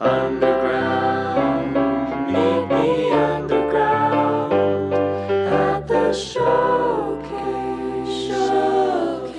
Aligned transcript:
Underground, 0.00 1.72
meet 2.26 2.66
me 2.66 3.12
underground 3.12 4.92
at 4.92 5.86
the 5.86 6.12
showcase. 6.12 7.28
Showcase. 8.26 9.36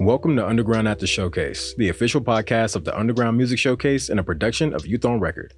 Welcome 0.00 0.34
to 0.34 0.44
Underground 0.44 0.88
at 0.88 0.98
the 0.98 1.06
Showcase, 1.06 1.74
the 1.78 1.90
official 1.90 2.20
podcast 2.20 2.74
of 2.74 2.82
the 2.82 2.98
Underground 2.98 3.36
Music 3.36 3.60
Showcase 3.60 4.08
and 4.08 4.18
a 4.18 4.24
production 4.24 4.74
of 4.74 4.84
Youth 4.84 5.04
on 5.04 5.20
Record. 5.20 5.54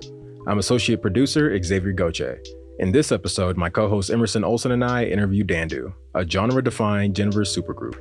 I'm 0.46 0.59
associate 0.59 1.00
producer 1.00 1.59
Xavier 1.62 1.93
Gauthier. 1.93 2.43
In 2.80 2.92
this 2.92 3.12
episode, 3.12 3.58
my 3.58 3.68
co-host 3.68 4.08
Emerson 4.08 4.42
Olson 4.42 4.72
and 4.72 4.82
I 4.82 5.04
interview 5.04 5.44
Dandu, 5.44 5.92
a 6.14 6.26
genre-defined 6.26 7.14
Denver 7.14 7.42
supergroup. 7.42 8.00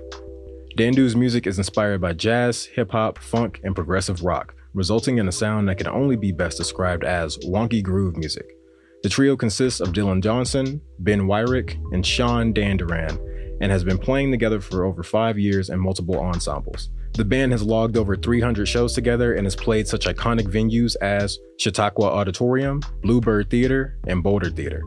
Dandu's 0.77 1.17
music 1.17 1.45
is 1.45 1.57
inspired 1.57 1.99
by 1.99 2.13
jazz, 2.13 2.63
hip 2.63 2.91
hop, 2.91 3.17
funk, 3.17 3.59
and 3.65 3.75
progressive 3.75 4.23
rock, 4.23 4.55
resulting 4.73 5.17
in 5.17 5.27
a 5.27 5.33
sound 5.33 5.67
that 5.67 5.79
can 5.79 5.89
only 5.89 6.15
be 6.15 6.31
best 6.31 6.55
described 6.55 7.03
as 7.03 7.37
wonky 7.39 7.83
groove 7.83 8.15
music. 8.15 8.55
The 9.03 9.09
trio 9.09 9.35
consists 9.35 9.81
of 9.81 9.89
Dylan 9.89 10.23
Johnson, 10.23 10.79
Ben 10.99 11.23
Weirich, 11.23 11.73
and 11.93 12.05
Sean 12.05 12.53
Dandurand, 12.53 13.19
and 13.59 13.73
has 13.73 13.83
been 13.83 13.97
playing 13.97 14.31
together 14.31 14.61
for 14.61 14.85
over 14.85 15.03
five 15.03 15.37
years 15.37 15.69
in 15.69 15.77
multiple 15.77 16.21
ensembles. 16.21 16.89
The 17.19 17.25
band 17.25 17.51
has 17.51 17.61
logged 17.61 17.97
over 17.97 18.15
300 18.15 18.65
shows 18.65 18.93
together 18.93 19.33
and 19.33 19.45
has 19.45 19.53
played 19.53 19.89
such 19.89 20.05
iconic 20.05 20.47
venues 20.47 20.95
as 21.01 21.37
Chautauqua 21.57 22.05
Auditorium, 22.05 22.81
Bluebird 23.01 23.49
Theater, 23.49 23.99
and 24.07 24.23
Boulder 24.23 24.49
Theater. 24.49 24.81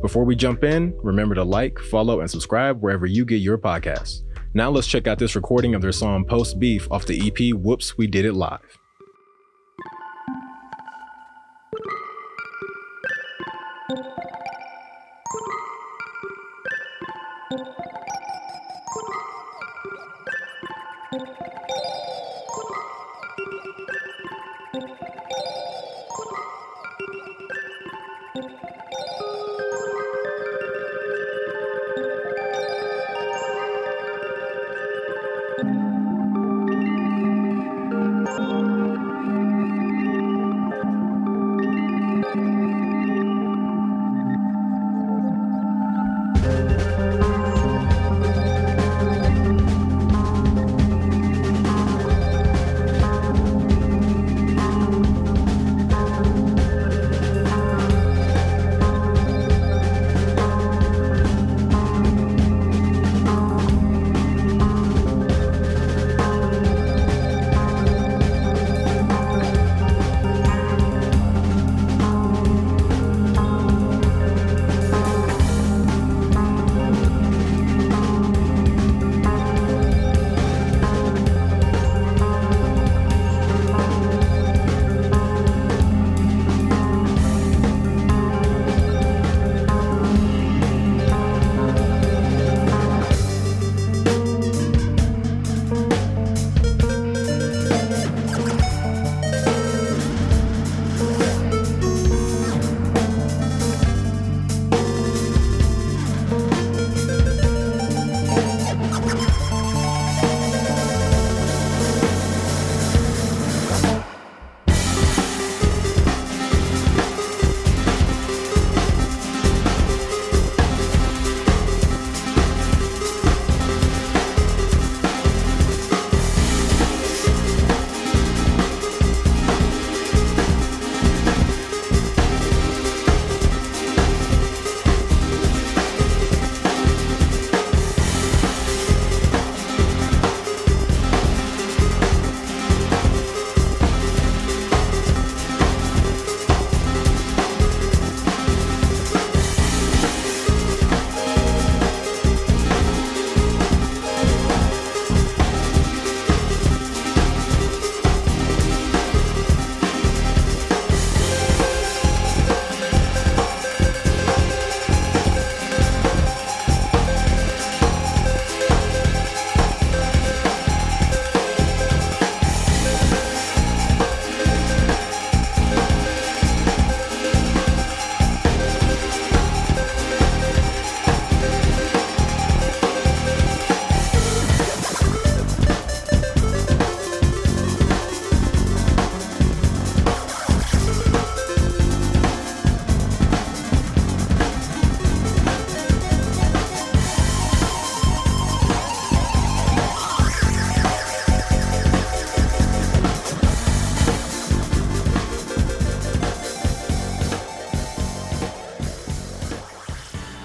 Before 0.00 0.24
we 0.24 0.34
jump 0.34 0.64
in, 0.64 0.98
remember 1.02 1.34
to 1.34 1.44
like, 1.44 1.78
follow, 1.78 2.20
and 2.20 2.30
subscribe 2.30 2.80
wherever 2.80 3.04
you 3.04 3.26
get 3.26 3.42
your 3.42 3.58
podcasts. 3.58 4.22
Now 4.54 4.70
let's 4.70 4.86
check 4.86 5.06
out 5.06 5.18
this 5.18 5.36
recording 5.36 5.74
of 5.74 5.82
their 5.82 5.92
song 5.92 6.24
Post 6.24 6.58
Beef 6.58 6.90
off 6.90 7.04
the 7.04 7.20
EP 7.20 7.54
Whoops, 7.54 7.98
We 7.98 8.06
Did 8.06 8.24
It 8.24 8.32
Live. 8.32 8.78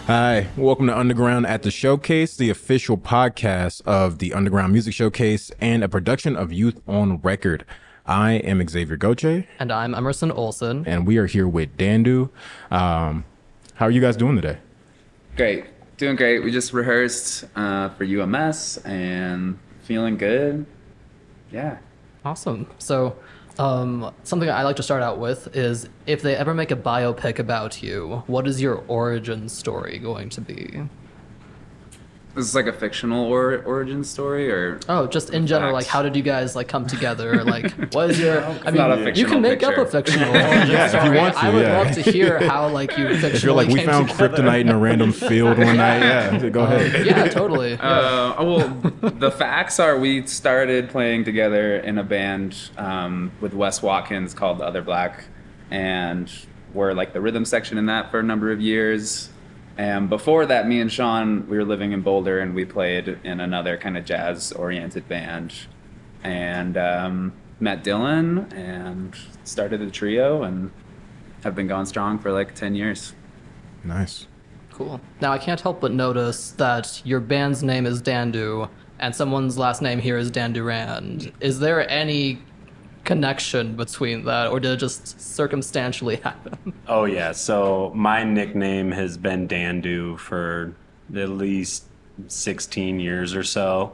Hi, 0.10 0.48
welcome 0.58 0.88
to 0.88 0.98
Underground 0.98 1.46
at 1.46 1.62
the 1.62 1.70
Showcase, 1.70 2.36
the 2.36 2.50
official 2.50 2.98
podcast 2.98 3.84
of 3.86 4.18
the 4.18 4.34
Underground 4.34 4.74
Music 4.74 4.92
Showcase 4.92 5.52
and 5.62 5.84
a 5.84 5.88
production 5.88 6.36
of 6.36 6.52
Youth 6.52 6.82
on 6.88 7.18
Record. 7.22 7.64
I 8.08 8.32
am 8.38 8.68
Xavier 8.68 8.98
Gauthier, 8.98 9.46
And 9.60 9.72
I'm 9.72 9.94
Emerson 9.94 10.32
Olson. 10.32 10.84
and 10.88 11.06
we 11.06 11.20
are 11.20 11.28
here 11.28 11.48
with 11.48 11.78
Dandu. 11.78 12.32
Um, 12.72 13.24
how 13.76 13.86
are 13.86 13.92
you 13.92 14.02
guys 14.02 14.18
doing 14.18 14.36
today? 14.36 14.58
Great. 15.36 15.66
Doing 15.98 16.16
great. 16.16 16.44
We 16.44 16.50
just 16.52 16.74
rehearsed 16.74 17.46
uh, 17.56 17.90
for 17.90 18.04
UMS 18.04 18.78
and 18.86 19.60
feeling 19.84 20.18
good. 20.18 20.66
Yeah. 21.52 21.78
Awesome. 22.26 22.66
So, 22.80 23.16
um, 23.60 24.14
something 24.24 24.50
I 24.50 24.64
like 24.64 24.78
to 24.78 24.84
start 24.84 25.04
out 25.04 25.20
with 25.20 25.56
is 25.56 25.90
if 26.08 26.22
they 26.22 26.36
ever 26.36 26.54
make 26.54 26.72
a 26.72 26.78
biopic 26.78 27.40
about 27.40 27.84
you, 27.84 28.24
what 28.26 28.48
is 28.48 28.62
your 28.62 28.86
origin 28.88 29.50
story 29.50 30.00
going 30.00 30.30
to 30.30 30.42
be? 30.42 30.84
This 32.36 32.46
is 32.46 32.54
like 32.54 32.68
a 32.68 32.74
fictional 32.74 33.26
or, 33.26 33.58
origin 33.64 34.04
story, 34.04 34.52
or 34.52 34.80
Oh, 34.88 35.08
just 35.08 35.32
in 35.32 35.48
general, 35.48 35.74
like 35.74 35.88
how 35.88 36.04
did 36.04 36.16
you 36.16 36.22
guys 36.22 36.56
like 36.56 36.68
come 36.68 36.86
together? 36.86 37.44
Like, 37.44 37.72
what 37.94 38.12
is 38.12 38.20
your? 38.20 38.44
I 38.46 38.66
mean, 38.66 38.76
not 38.76 38.98
a 38.98 39.12
you 39.16 39.26
can 39.26 39.42
make 39.42 39.60
picture. 39.60 39.82
up 39.82 39.88
a 39.88 39.92
fictional 39.92 40.30
origin 40.30 40.70
Yeah, 40.72 40.96
if 40.96 41.04
you 41.06 41.18
want 41.20 41.34
to, 41.34 41.40
I 41.40 41.50
would 41.54 41.64
yeah. 41.64 41.78
love 41.80 41.92
to 41.96 42.02
hear 42.04 42.40
how 42.48 42.70
like 42.70 42.98
you 42.98 43.06
fictionally 43.08 43.34
If 43.34 43.44
you're 43.44 43.54
like, 43.54 43.68
we 43.70 43.76
came 43.80 43.88
found 43.88 44.10
together. 44.10 44.38
kryptonite 44.38 44.62
in 44.62 44.70
a 44.70 44.78
random 44.78 45.12
field 45.12 45.58
one 45.58 45.78
night. 45.78 46.00
Yeah, 46.02 46.50
go 46.50 46.64
ahead. 46.64 47.06
Yeah, 47.06 47.28
totally. 47.30 47.72
Yeah. 47.72 48.36
Uh, 48.38 48.44
well, 48.46 49.10
the 49.10 49.32
facts 49.32 49.80
are 49.80 49.98
we 49.98 50.26
started 50.28 50.90
playing 50.90 51.24
together 51.26 51.78
in 51.78 51.98
a 51.98 52.04
band 52.04 52.56
um, 52.78 53.32
with 53.42 53.54
Wes 53.56 53.82
Watkins 53.82 54.36
called 54.36 54.60
The 54.60 54.66
Other 54.66 54.84
Black, 54.84 55.26
and 55.72 56.32
we're 56.76 56.94
like 56.94 57.14
the 57.14 57.22
rhythm 57.22 57.44
section 57.44 57.80
in 57.80 57.88
that 57.88 58.12
for 58.12 58.20
a 58.20 58.24
number 58.24 58.52
of 58.52 58.62
years. 58.62 59.30
And 59.80 60.10
before 60.10 60.46
that, 60.46 60.68
me 60.68 60.82
and 60.82 60.92
Sean, 60.92 61.48
we 61.48 61.56
were 61.56 61.64
living 61.64 61.94
in 61.94 62.02
Boulder, 62.02 62.40
and 62.40 62.54
we 62.54 62.66
played 62.66 63.18
in 63.24 63.40
another 63.40 63.78
kind 63.78 63.98
of 63.98 64.04
jazz-oriented 64.04 65.08
band, 65.08 65.54
and 66.22 66.76
um, 66.76 67.32
met 67.62 67.82
Dylan 67.82 68.52
and 68.54 69.16
started 69.46 69.82
a 69.82 69.90
trio, 69.90 70.44
and 70.44 70.72
have 71.46 71.56
been 71.56 71.68
going 71.68 71.86
strong 71.86 72.20
for 72.20 72.34
like 72.34 72.54
ten 72.56 72.76
years. 72.76 73.16
Nice. 73.86 74.28
Cool. 74.74 75.00
Now 75.22 75.32
I 75.32 75.38
can't 75.38 75.62
help 75.62 75.80
but 75.80 75.94
notice 75.94 76.52
that 76.52 77.02
your 77.06 77.22
band's 77.22 77.64
name 77.64 77.86
is 77.86 78.02
Dandu, 78.02 78.70
and 79.00 79.16
someone's 79.16 79.58
last 79.58 79.82
name 79.82 80.00
here 80.00 80.18
is 80.18 80.30
Dandurand. 80.30 81.32
Is 81.40 81.62
there 81.62 81.90
any 81.90 82.40
connection 83.10 83.76
between 83.76 84.24
that, 84.24 84.52
or 84.52 84.60
did 84.60 84.74
it 84.74 84.78
just 84.78 85.20
circumstantially 85.20 86.16
happen? 86.24 86.72
Oh 86.88 87.06
yeah. 87.06 87.32
So 87.32 87.92
my 87.96 88.24
nickname 88.24 88.92
has 88.92 89.18
been 89.18 89.48
Dandu 89.48 90.20
for 90.20 90.76
at 91.16 91.30
least 91.30 91.86
16 92.28 93.00
years 93.00 93.34
or 93.34 93.42
so. 93.42 93.94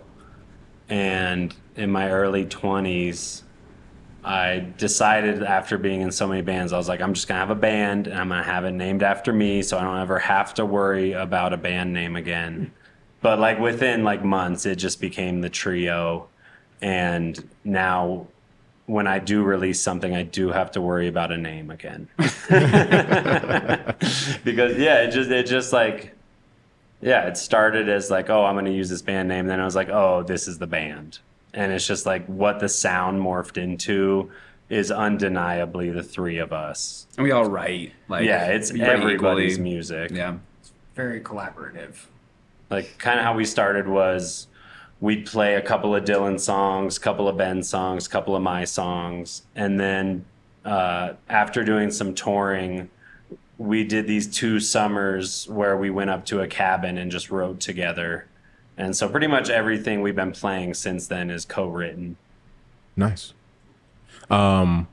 And 0.90 1.56
in 1.78 1.90
my 1.90 2.12
early 2.12 2.46
20s, 2.46 3.44
I 4.26 4.68
decided 4.78 5.44
after 5.44 5.78
being 5.78 6.02
in 6.02 6.12
so 6.12 6.28
many 6.28 6.42
bands, 6.42 6.74
I 6.74 6.78
was 6.78 6.90
like, 6.90 7.00
I'm 7.00 7.14
just 7.14 7.30
gonna 7.30 7.40
have 7.40 7.52
a 7.52 7.56
band 7.56 8.08
and 8.08 8.20
I'm 8.20 8.28
gonna 8.28 8.44
have 8.44 8.66
it 8.66 8.72
named 8.72 9.02
after 9.02 9.32
me, 9.32 9.62
so 9.62 9.78
I 9.78 9.84
don't 9.84 9.98
ever 9.98 10.20
have 10.20 10.54
to 10.56 10.66
worry 10.66 11.14
about 11.14 11.54
a 11.54 11.58
band 11.58 11.94
name 11.94 12.18
again. 12.18 12.74
But 13.22 13.40
like 13.40 13.60
within 13.60 14.04
like 14.04 14.26
months, 14.26 14.66
it 14.66 14.76
just 14.76 15.00
became 15.00 15.40
the 15.40 15.50
trio, 15.50 16.28
and 16.82 17.50
now 17.64 18.28
when 18.88 19.08
I 19.08 19.20
do 19.20 19.44
release 19.44 19.82
something, 19.82 20.16
I 20.16 20.24
do 20.24 20.50
have 20.50 20.72
to 20.72 20.82
worry 20.82 21.08
about 21.08 21.32
a 21.32 21.38
name 21.38 21.72
again. 21.72 22.08
because 22.18 22.38
yeah, 24.78 25.02
it 25.02 25.12
just 25.12 25.32
it 25.32 25.48
just 25.48 25.74
like 25.74 26.14
yeah, 27.02 27.28
it 27.28 27.38
started 27.38 27.90
as 27.90 28.10
like, 28.10 28.30
oh, 28.30 28.46
I'm 28.46 28.56
gonna 28.56 28.70
use 28.70 28.90
this 28.90 29.02
band 29.02 29.28
name. 29.28 29.48
Then 29.48 29.60
I 29.60 29.66
was 29.66 29.76
like, 29.76 29.90
oh, 29.90 30.24
this 30.24 30.48
is 30.48 30.58
the 30.58 30.68
band. 30.68 31.20
And 31.54 31.72
it's 31.72 31.88
just 31.88 32.06
like 32.06 32.26
what 32.28 32.60
the 32.60 32.70
sound 32.70 33.22
morphed 33.22 33.58
into 33.58 34.32
is 34.70 34.92
undeniably 34.92 35.92
the 35.92 36.04
three 36.04 36.38
of 36.38 36.52
us. 36.52 37.08
And 37.18 37.24
we 37.24 37.32
all 37.32 37.46
write 37.46 37.94
like 38.08 38.26
yeah, 38.26 38.48
it's 38.48 38.72
everybody's 38.72 39.54
equally. 39.54 39.72
music. 39.72 40.12
Yeah. 40.12 40.38
It's 40.62 40.72
very 40.96 41.22
collaborative. 41.22 41.96
like 42.70 42.98
kind 42.98 43.20
of 43.20 43.26
how 43.26 43.36
we 43.36 43.46
started 43.46 43.88
was 43.88 44.48
we'd 45.00 45.26
play 45.26 45.56
a 45.56 45.62
couple 45.62 45.96
of 45.96 46.04
Dylan 46.04 46.40
songs, 46.40 46.98
a 46.98 47.00
couple 47.00 47.28
of 47.28 47.38
Ben 47.38 47.64
songs, 47.64 48.08
a 48.08 48.10
couple 48.10 48.36
of 48.36 48.42
my 48.42 48.64
songs, 48.64 49.44
and 49.56 49.80
then 49.80 50.26
uh, 50.64 51.14
after 51.30 51.64
doing 51.64 51.92
some 51.92 52.14
touring, 52.14 52.90
we 53.58 53.84
did 53.84 54.08
these 54.08 54.28
two 54.28 54.60
summers 54.60 55.48
where 55.48 55.78
we 55.78 55.90
went 55.90 56.10
up 56.10 56.26
to 56.26 56.42
a 56.42 56.48
cabin 56.48 56.98
and 56.98 57.12
just 57.12 57.30
wrote 57.30 57.60
together. 57.60 58.26
And 58.78 58.96
so 58.96 59.08
pretty 59.08 59.28
much 59.28 59.50
everything 59.50 60.02
we've 60.02 60.16
been 60.16 60.34
playing 60.34 60.74
since 60.74 61.08
then 61.08 61.30
is 61.30 61.46
co-written. 61.46 62.18
Nice. 62.98 63.34
Um, 64.30 64.88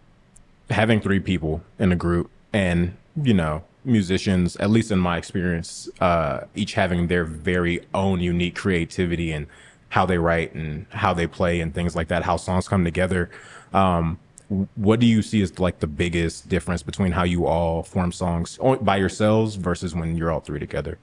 having 0.71 1.01
three 1.01 1.21
people 1.21 1.63
in 1.79 1.91
a 1.91 1.97
group 1.97 2.31
and, 2.53 2.97
you 3.21 3.35
know, 3.35 3.65
musicians, 3.85 4.55
at 4.57 4.71
least 4.71 4.93
in 4.93 4.99
my 4.99 5.17
experience, 5.17 5.89
uh, 6.01 6.43
each 6.55 6.75
having 6.75 7.09
their 7.09 7.25
very 7.25 7.85
own 7.93 8.21
unique 8.21 8.55
creativity 8.55 9.33
and 9.33 9.47
how 9.93 10.06
they 10.06 10.17
write 10.17 10.55
and 10.55 10.87
how 10.89 11.12
they 11.12 11.27
play 11.27 11.61
and 11.61 11.75
things 11.75 11.94
like 11.94 12.09
that, 12.09 12.23
how 12.23 12.35
songs 12.35 12.67
come 12.67 12.83
together. 12.83 13.29
Um, 13.75 14.19
what 14.75 15.00
do 15.00 15.06
you 15.06 15.21
see 15.21 15.43
as 15.43 15.59
like 15.59 15.81
the 15.81 15.87
biggest 15.87 16.49
difference 16.49 16.83
between 16.83 17.12
how 17.12 17.25
you 17.25 17.44
all 17.44 17.83
form 17.83 18.11
songs 18.11 18.59
by 18.81 18.97
yourselves 18.97 19.56
versus 19.56 19.94
when 19.94 20.17
you're 20.17 20.31
all 20.31 20.41
three 20.41 20.59
together? 20.59 20.97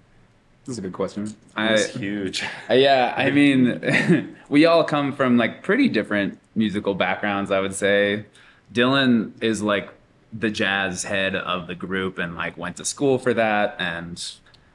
That's 0.65 0.79
a 0.79 0.81
good 0.81 0.93
question. 0.93 1.35
I, 1.55 1.73
It's 1.73 1.95
huge. 1.95 2.43
Uh, 2.67 2.73
Yeah, 2.73 3.13
I 3.15 3.29
mean, 3.29 4.35
we 4.49 4.65
all 4.65 4.83
come 4.83 5.13
from 5.13 5.37
like 5.37 5.61
pretty 5.61 5.87
different 5.87 6.39
musical 6.55 6.95
backgrounds, 6.95 7.51
I 7.51 7.59
would 7.59 7.75
say. 7.75 8.25
Dylan 8.73 9.33
is 9.39 9.61
like 9.61 9.89
the 10.33 10.49
jazz 10.49 11.03
head 11.03 11.35
of 11.35 11.67
the 11.67 11.75
group 11.75 12.17
and 12.17 12.33
like 12.33 12.57
went 12.57 12.77
to 12.77 12.85
school 12.85 13.19
for 13.19 13.35
that 13.35 13.75
and 13.77 14.31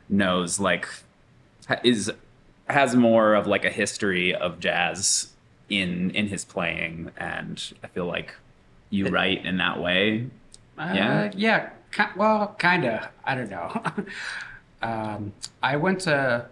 knows 0.08 0.60
like 0.60 0.88
is 1.82 2.12
has 2.68 2.96
more 2.96 3.34
of 3.34 3.46
like 3.46 3.64
a 3.64 3.70
history 3.70 4.34
of 4.34 4.60
jazz 4.60 5.32
in 5.68 6.10
in 6.10 6.28
his 6.28 6.44
playing 6.44 7.10
and 7.16 7.72
I 7.82 7.86
feel 7.88 8.06
like 8.06 8.34
you 8.90 9.08
write 9.08 9.44
in 9.44 9.58
that 9.58 9.80
way. 9.80 10.26
Uh, 10.78 10.92
Yeah? 10.94 11.30
yeah. 11.34 11.70
well, 12.16 12.54
kind 12.58 12.84
of. 12.84 13.08
I 13.24 13.34
don't 13.34 13.50
know. 13.50 13.82
um, 14.82 15.32
I 15.62 15.76
went 15.76 16.00
to. 16.02 16.46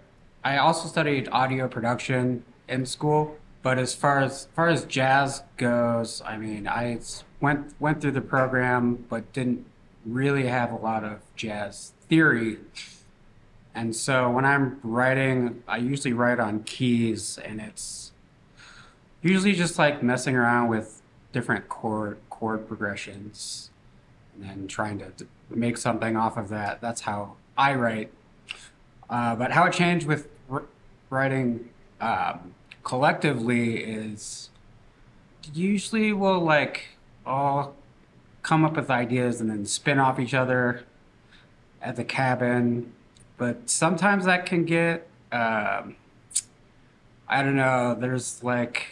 I 0.44 0.58
also 0.58 0.88
studied 0.88 1.28
audio 1.30 1.68
production 1.68 2.42
in 2.68 2.84
school, 2.84 3.36
but 3.62 3.78
as 3.78 3.94
far 3.94 4.20
as 4.20 4.48
far 4.56 4.68
as 4.68 4.84
jazz 4.84 5.42
goes, 5.56 6.20
I 6.26 6.36
mean, 6.36 6.66
I 6.66 6.98
went 7.40 7.74
went 7.80 8.00
through 8.00 8.12
the 8.12 8.20
program, 8.20 9.04
but 9.08 9.32
didn't 9.32 9.64
really 10.04 10.46
have 10.46 10.72
a 10.72 10.76
lot 10.76 11.04
of 11.04 11.20
jazz 11.36 11.92
theory. 12.08 12.58
And 13.74 13.96
so 13.96 14.30
when 14.30 14.44
I'm 14.44 14.80
writing, 14.82 15.62
I 15.66 15.78
usually 15.78 16.12
write 16.12 16.38
on 16.38 16.62
keys, 16.64 17.38
and 17.42 17.60
it's 17.60 18.12
usually 19.22 19.54
just 19.54 19.78
like 19.78 20.02
messing 20.02 20.36
around 20.36 20.68
with 20.68 21.00
different 21.32 21.68
chord 21.68 22.18
chord 22.28 22.68
progressions 22.68 23.70
and 24.34 24.44
then 24.44 24.66
trying 24.66 24.98
to 24.98 25.12
make 25.48 25.76
something 25.76 26.16
off 26.16 26.36
of 26.36 26.48
that. 26.48 26.80
That's 26.80 27.02
how 27.02 27.36
I 27.56 27.74
write. 27.74 28.10
Uh, 29.08 29.36
but 29.36 29.52
how 29.52 29.64
it 29.64 29.72
changed 29.72 30.06
with 30.06 30.28
writing 31.10 31.68
um, 32.00 32.54
collectively 32.82 33.76
is 33.76 34.50
usually 35.54 36.12
we'll 36.12 36.40
like 36.40 36.96
all 37.24 37.74
come 38.42 38.64
up 38.64 38.76
with 38.76 38.90
ideas 38.90 39.40
and 39.40 39.48
then 39.50 39.64
spin 39.66 39.98
off 39.98 40.18
each 40.18 40.34
other 40.34 40.84
at 41.80 41.96
the 41.96 42.04
cabin. 42.04 42.92
But 43.36 43.68
sometimes 43.70 44.24
that 44.26 44.46
can 44.46 44.64
get, 44.64 45.08
um, 45.32 45.96
I 47.28 47.42
don't 47.42 47.56
know, 47.56 47.96
there's 47.98 48.42
like 48.44 48.86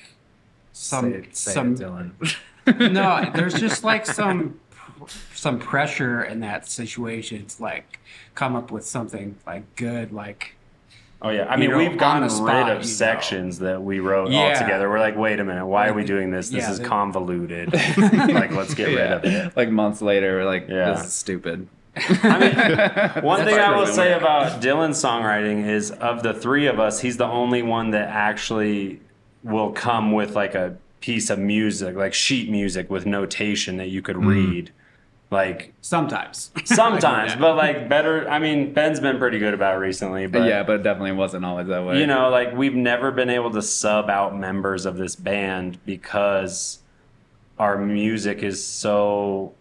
some, 0.72 1.10
Say 1.12 1.18
it- 1.18 1.36
say 1.36 1.50
it, 1.50 1.54
some, 1.54 1.76
Dylan. 1.76 2.12
no, 2.92 3.30
there's 3.34 3.54
just 3.54 3.84
like 3.84 4.06
some 4.06 4.58
some 5.34 5.58
pressure 5.58 6.22
in 6.22 6.40
that 6.40 6.68
situation 6.68 7.46
to 7.46 7.62
like 7.62 7.98
come 8.34 8.54
up 8.54 8.70
with 8.70 8.84
something 8.84 9.36
like 9.46 9.74
good, 9.76 10.12
like 10.12 10.54
Oh 11.22 11.28
yeah, 11.28 11.42
I 11.44 11.54
You 11.54 11.60
mean 11.60 11.70
know, 11.70 11.76
we've 11.76 11.98
gotten 11.98 12.22
the 12.22 12.30
spot, 12.30 12.46
rid 12.46 12.66
you 12.68 12.72
of 12.72 12.78
know. 12.78 12.82
sections 12.84 13.58
that 13.58 13.82
we 13.82 14.00
wrote 14.00 14.32
all 14.32 14.54
together. 14.56 14.88
We're 14.88 15.00
like, 15.00 15.16
wait 15.18 15.38
a 15.38 15.44
minute, 15.44 15.66
why 15.66 15.88
are 15.88 15.92
we 15.92 16.02
doing 16.04 16.30
this? 16.30 16.48
This 16.48 16.64
Yeah, 16.64 16.70
is 16.70 16.78
they- 16.78 16.84
convoluted. 16.86 17.72
like, 17.98 18.52
let's 18.52 18.72
get 18.74 18.86
rid 18.88 19.12
of 19.12 19.24
it. 19.24 19.54
Like 19.54 19.68
months 19.70 20.00
later, 20.00 20.36
we're 20.38 20.44
like, 20.46 20.66
Yeah. 20.68 20.92
this 20.94 21.06
is 21.08 21.12
stupid. 21.12 21.68
I 21.96 22.38
mean, 22.38 23.24
one 23.24 23.44
thing 23.44 23.58
I 23.58 23.76
will 23.76 23.86
say 23.86 24.12
about 24.12 24.60
Dylan's 24.62 25.02
songwriting 25.02 25.66
is, 25.66 25.90
of 25.90 26.22
the 26.22 26.32
three 26.32 26.66
of 26.66 26.78
us, 26.78 27.00
he's 27.00 27.16
the 27.16 27.26
only 27.26 27.62
one 27.62 27.90
that 27.90 28.08
actually 28.08 29.00
will 29.42 29.72
come 29.72 30.12
with 30.12 30.34
like 30.34 30.54
a 30.54 30.76
piece 31.00 31.30
of 31.30 31.38
music, 31.38 31.96
like 31.96 32.14
sheet 32.14 32.50
music 32.50 32.90
with 32.90 33.06
notation 33.06 33.76
that 33.78 33.88
you 33.88 34.02
could 34.02 34.16
mm. 34.16 34.26
read. 34.26 34.72
Like 35.30 35.72
sometimes. 35.80 36.50
sometimes, 36.64 37.36
but 37.36 37.54
like 37.56 37.88
better. 37.88 38.28
I 38.28 38.40
mean, 38.40 38.72
Ben's 38.72 38.98
been 38.98 39.18
pretty 39.18 39.38
good 39.38 39.54
about 39.54 39.76
it 39.76 39.78
recently, 39.78 40.26
but 40.26 40.44
yeah, 40.44 40.64
but 40.64 40.80
it 40.80 40.82
definitely 40.82 41.12
wasn't 41.12 41.44
always 41.44 41.68
that 41.68 41.84
way. 41.84 42.00
you 42.00 42.06
know, 42.08 42.30
like 42.30 42.52
we've 42.52 42.74
never 42.74 43.12
been 43.12 43.30
able 43.30 43.52
to 43.52 43.62
sub 43.62 44.10
out 44.10 44.36
members 44.36 44.86
of 44.86 44.96
this 44.96 45.14
band 45.14 45.78
because 45.86 46.80
our 47.60 47.78
music 47.78 48.42
is 48.42 48.64
so 48.64 49.54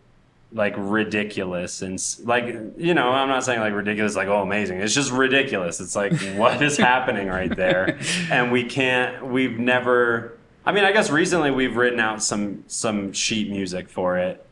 like 0.52 0.74
ridiculous 0.78 1.82
and 1.84 2.04
like 2.24 2.46
you 2.78 2.94
know 2.94 3.12
i'm 3.12 3.28
not 3.28 3.44
saying 3.44 3.60
like 3.60 3.74
ridiculous 3.74 4.16
like 4.16 4.28
oh 4.28 4.42
amazing 4.42 4.80
it's 4.80 4.96
just 4.96 5.12
ridiculous 5.12 5.80
it's 5.80 5.96
like 5.96 6.12
what 6.36 6.62
is 6.62 6.76
happening 6.76 7.28
right 7.28 7.56
there 7.56 8.00
and 8.32 8.52
we 8.52 8.64
can't 8.64 9.24
we've 9.28 9.60
never 9.60 10.36
i 10.66 10.72
mean 10.72 10.84
i 10.84 10.92
guess 10.92 11.12
recently 11.12 11.52
we've 11.52 11.76
written 11.76 12.00
out 12.00 12.24
some 12.24 12.64
some 12.68 13.14
sheet 13.14 13.52
music 13.52 13.88
for 13.90 14.18
it 14.18 14.44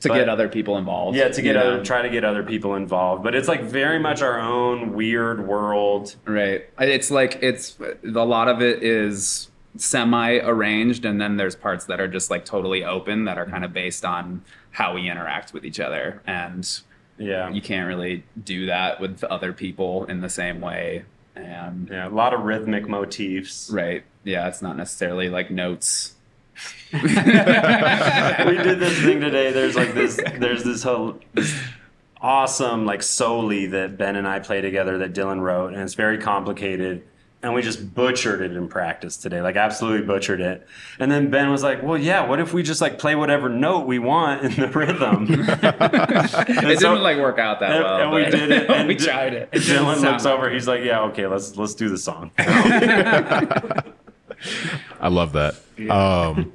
to 0.00 0.08
But- 0.08 0.18
get 0.18 0.28
other 0.28 0.48
people 0.48 0.76
involved. 0.76 1.16
Yeah, 1.16 1.28
to 1.28 1.42
get 1.42 1.56
other, 1.56 1.78
know? 1.78 1.84
try 1.84 2.02
to 2.02 2.10
get 2.10 2.24
other 2.24 2.42
people 2.42 2.74
involved, 2.74 3.24
but 3.24 3.34
it's 3.34 3.48
like 3.48 3.62
very 3.62 3.98
much 3.98 4.20
our 4.20 4.38
own 4.38 4.92
weird 4.92 5.46
world. 5.46 6.14
Right. 6.26 6.66
It's 6.78 7.10
like 7.10 7.38
it's 7.42 7.78
a 8.04 8.08
lot 8.24 8.48
of 8.48 8.60
it 8.60 8.82
is 8.82 9.48
semi 9.76 10.36
arranged 10.38 11.04
and 11.04 11.20
then 11.20 11.36
there's 11.36 11.56
parts 11.56 11.86
that 11.86 12.00
are 12.00 12.06
just 12.06 12.30
like 12.30 12.44
totally 12.44 12.84
open 12.84 13.24
that 13.24 13.38
are 13.38 13.46
kind 13.46 13.64
of 13.64 13.72
based 13.72 14.04
on 14.04 14.42
how 14.74 14.94
we 14.94 15.08
interact 15.10 15.52
with 15.52 15.64
each 15.64 15.80
other 15.80 16.20
and 16.26 16.80
Yeah, 17.18 17.48
you 17.50 17.62
can't 17.62 17.88
really 17.88 18.24
do 18.42 18.66
that 18.66 19.00
with 19.00 19.24
other 19.24 19.52
people 19.52 20.04
in 20.04 20.20
the 20.20 20.28
same 20.30 20.60
way 20.60 21.04
and 21.36 21.88
yeah, 21.90 22.06
a 22.06 22.10
lot 22.10 22.34
of 22.34 22.40
rhythmic 22.42 22.86
motifs. 22.88 23.68
right 23.72 24.04
yeah 24.22 24.46
it's 24.46 24.62
not 24.62 24.76
necessarily 24.76 25.28
like 25.28 25.50
notes 25.50 26.14
we 26.92 27.00
did 27.00 28.78
this 28.78 29.02
thing 29.02 29.20
today. 29.20 29.50
There's 29.50 29.74
like 29.74 29.94
this. 29.94 30.20
There's 30.38 30.62
this 30.62 30.84
whole 30.84 31.18
this 31.32 31.52
awesome 32.20 32.86
like 32.86 33.02
soli 33.02 33.66
that 33.66 33.98
Ben 33.98 34.14
and 34.16 34.28
I 34.28 34.38
play 34.38 34.60
together 34.60 34.98
that 34.98 35.12
Dylan 35.12 35.40
wrote, 35.40 35.72
and 35.72 35.82
it's 35.82 35.94
very 35.94 36.18
complicated. 36.18 37.02
And 37.44 37.52
we 37.52 37.60
just 37.60 37.94
butchered 37.94 38.40
it 38.40 38.52
in 38.56 38.68
practice 38.68 39.18
today, 39.18 39.42
like 39.42 39.56
absolutely 39.56 40.06
butchered 40.06 40.40
it. 40.40 40.66
And 40.98 41.10
then 41.12 41.28
Ben 41.28 41.50
was 41.50 41.62
like, 41.62 41.82
"Well, 41.82 41.98
yeah. 41.98 42.26
What 42.26 42.40
if 42.40 42.54
we 42.54 42.62
just 42.62 42.80
like 42.80 42.98
play 42.98 43.14
whatever 43.14 43.50
note 43.50 43.86
we 43.86 43.98
want 43.98 44.42
in 44.42 44.54
the 44.54 44.68
rhythm?" 44.68 45.26
it 45.30 46.80
so- 46.80 46.94
didn't 46.94 47.02
like 47.02 47.18
work 47.18 47.38
out 47.38 47.60
that 47.60 47.72
and, 47.72 47.84
well 47.84 48.00
and 48.00 48.10
we 48.12 48.24
did 48.24 48.50
it. 48.50 48.70
And 48.74 48.88
we 48.88 48.96
tried 48.96 49.34
it 49.34 49.52
Dylan 49.52 50.00
looks 50.00 50.24
over. 50.24 50.48
He's 50.48 50.66
like, 50.66 50.82
"Yeah, 50.82 51.02
okay. 51.02 51.26
Let's 51.26 51.54
let's 51.56 51.74
do 51.74 51.90
the 51.90 51.98
song." 51.98 52.30
I 52.38 53.82
love 55.02 55.32
that. 55.32 55.56
Um, 55.90 56.52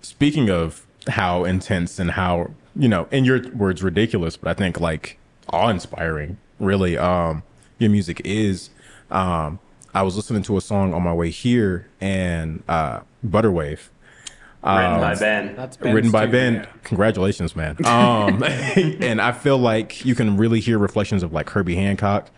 speaking 0.00 0.50
of 0.50 0.84
how 1.08 1.44
intense 1.44 2.00
and 2.00 2.10
how 2.10 2.50
you 2.74 2.88
know, 2.88 3.06
in 3.10 3.24
your 3.24 3.48
words, 3.50 3.82
ridiculous, 3.82 4.36
but 4.36 4.50
I 4.50 4.54
think 4.54 4.80
like 4.80 5.18
awe-inspiring. 5.50 6.38
Really, 6.58 6.96
um, 6.98 7.42
your 7.78 7.90
music 7.90 8.20
is. 8.24 8.70
Um, 9.12 9.58
I 9.94 10.02
was 10.02 10.16
listening 10.16 10.42
to 10.44 10.56
a 10.56 10.60
song 10.60 10.94
on 10.94 11.02
my 11.02 11.12
way 11.12 11.30
here, 11.30 11.86
and 12.00 12.62
uh, 12.68 13.00
Butterwave, 13.24 13.90
Written 14.64 15.00
by 15.00 15.14
Ben. 15.16 15.56
That's 15.56 15.80
written 15.80 16.10
by 16.12 16.26
too, 16.26 16.32
Ben. 16.32 16.54
yeah. 16.54 16.66
Congratulations, 16.84 17.56
man. 17.56 17.76
Um, 17.84 18.42
and 18.76 19.20
I 19.20 19.32
feel 19.32 19.58
like 19.58 20.04
you 20.04 20.14
can 20.14 20.36
really 20.36 20.60
hear 20.60 20.78
reflections 20.78 21.22
of 21.22 21.32
like 21.32 21.50
Herbie 21.50 21.74
Hancock 21.74 22.30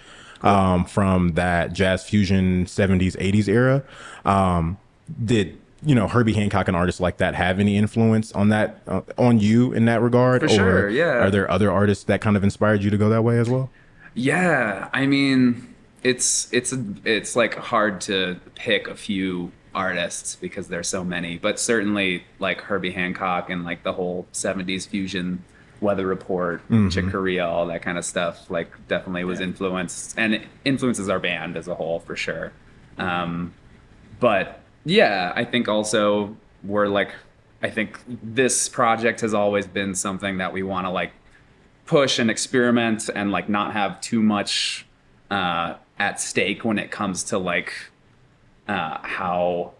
um, 0.42 0.84
from 0.84 1.34
that 1.34 1.72
jazz 1.72 2.04
fusion 2.04 2.64
70s, 2.64 3.16
80s 3.16 3.48
era. 3.48 3.82
Um, 4.24 4.78
did 5.22 5.58
you 5.84 5.94
know 5.94 6.08
Herbie 6.08 6.32
Hancock 6.32 6.66
and 6.66 6.76
artists 6.76 7.00
like 7.00 7.18
that 7.18 7.34
have 7.34 7.60
any 7.60 7.76
influence 7.76 8.32
on 8.32 8.48
that 8.48 8.80
uh, 8.88 9.02
on 9.18 9.38
you 9.38 9.72
in 9.72 9.84
that 9.84 10.00
regard? 10.00 10.42
For 10.42 10.48
sure, 10.48 10.88
yeah. 10.88 11.24
Are 11.24 11.30
there 11.30 11.50
other 11.50 11.70
artists 11.70 12.04
that 12.04 12.20
kind 12.20 12.36
of 12.36 12.42
inspired 12.42 12.82
you 12.82 12.90
to 12.90 12.96
go 12.96 13.08
that 13.10 13.22
way 13.22 13.38
as 13.38 13.50
well? 13.50 13.70
Yeah, 14.14 14.88
I 14.92 15.06
mean, 15.06 15.73
it's 16.04 16.52
it's 16.52 16.74
it's 17.04 17.34
like 17.34 17.54
hard 17.54 18.00
to 18.02 18.38
pick 18.54 18.86
a 18.88 18.94
few 18.94 19.50
artists 19.74 20.36
because 20.36 20.68
there's 20.68 20.86
so 20.86 21.02
many, 21.02 21.38
but 21.38 21.58
certainly 21.58 22.24
like 22.38 22.60
Herbie 22.60 22.92
Hancock 22.92 23.50
and 23.50 23.64
like 23.64 23.82
the 23.82 23.94
whole 23.94 24.26
'70s 24.32 24.86
fusion, 24.86 25.42
Weather 25.80 26.06
Report, 26.06 26.60
Chick 26.90 27.10
Corea, 27.10 27.46
all 27.46 27.66
that 27.66 27.82
kind 27.82 27.96
of 27.96 28.04
stuff. 28.04 28.50
Like 28.50 28.70
definitely 28.86 29.24
was 29.24 29.40
influenced 29.40 30.14
and 30.18 30.34
it 30.34 30.42
influences 30.64 31.08
our 31.08 31.18
band 31.18 31.56
as 31.56 31.66
a 31.66 31.74
whole 31.74 32.00
for 32.00 32.14
sure. 32.14 32.52
Um, 32.98 33.54
but 34.20 34.60
yeah, 34.84 35.32
I 35.34 35.44
think 35.44 35.68
also 35.68 36.36
we're 36.62 36.86
like, 36.86 37.12
I 37.62 37.70
think 37.70 37.98
this 38.06 38.68
project 38.68 39.22
has 39.22 39.32
always 39.32 39.66
been 39.66 39.94
something 39.94 40.36
that 40.38 40.52
we 40.52 40.62
want 40.62 40.86
to 40.86 40.90
like 40.90 41.12
push 41.86 42.18
and 42.18 42.30
experiment 42.30 43.08
and 43.14 43.32
like 43.32 43.48
not 43.48 43.72
have 43.72 44.00
too 44.00 44.22
much 44.22 44.86
uh, 45.30 45.74
at 45.98 46.20
stake 46.20 46.64
when 46.64 46.78
it 46.78 46.90
comes 46.90 47.22
to 47.24 47.38
like 47.38 47.72
uh, 48.68 48.98
how 49.02 49.72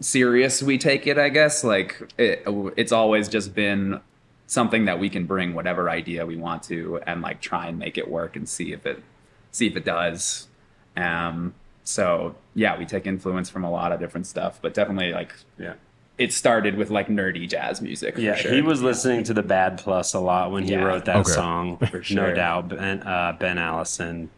serious 0.00 0.62
we 0.62 0.78
take 0.78 1.06
it. 1.06 1.18
I 1.18 1.28
guess 1.28 1.64
like 1.64 2.12
it, 2.18 2.42
it's 2.76 2.92
always 2.92 3.28
just 3.28 3.54
been 3.54 4.00
something 4.46 4.84
that 4.84 4.98
we 5.00 5.08
can 5.08 5.26
bring 5.26 5.54
whatever 5.54 5.90
idea 5.90 6.24
we 6.24 6.36
want 6.36 6.62
to 6.64 7.00
and 7.06 7.20
like 7.22 7.40
try 7.40 7.66
and 7.66 7.78
make 7.78 7.98
it 7.98 8.08
work 8.10 8.36
and 8.36 8.48
see 8.48 8.72
if 8.72 8.86
it 8.86 9.02
see 9.52 9.66
if 9.66 9.76
it 9.76 9.84
does. 9.84 10.48
Um, 10.96 11.54
so 11.84 12.34
yeah, 12.54 12.78
we 12.78 12.84
take 12.84 13.06
influence 13.06 13.48
from 13.50 13.64
a 13.64 13.70
lot 13.70 13.92
of 13.92 14.00
different 14.00 14.26
stuff, 14.26 14.58
but 14.60 14.74
definitely 14.74 15.12
like 15.12 15.32
Yeah. 15.58 15.74
it 16.18 16.32
started 16.32 16.76
with 16.76 16.90
like 16.90 17.08
nerdy 17.08 17.48
jazz 17.48 17.80
music. 17.80 18.14
for 18.16 18.20
Yeah, 18.20 18.34
sure. 18.34 18.52
he 18.52 18.60
was 18.62 18.82
listening 18.82 19.24
to 19.24 19.34
the 19.34 19.42
Bad 19.42 19.78
Plus 19.78 20.12
a 20.14 20.20
lot 20.20 20.52
when 20.52 20.64
he 20.64 20.72
Yeah. 20.72 20.82
wrote 20.84 21.04
that 21.06 21.16
Okay. 21.18 21.30
song. 21.32 21.78
For 21.78 22.02
No 22.10 22.34
doubt, 22.34 22.68
Ben, 22.68 23.02
uh, 23.02 23.36
ben 23.38 23.56
Allison. 23.58 24.30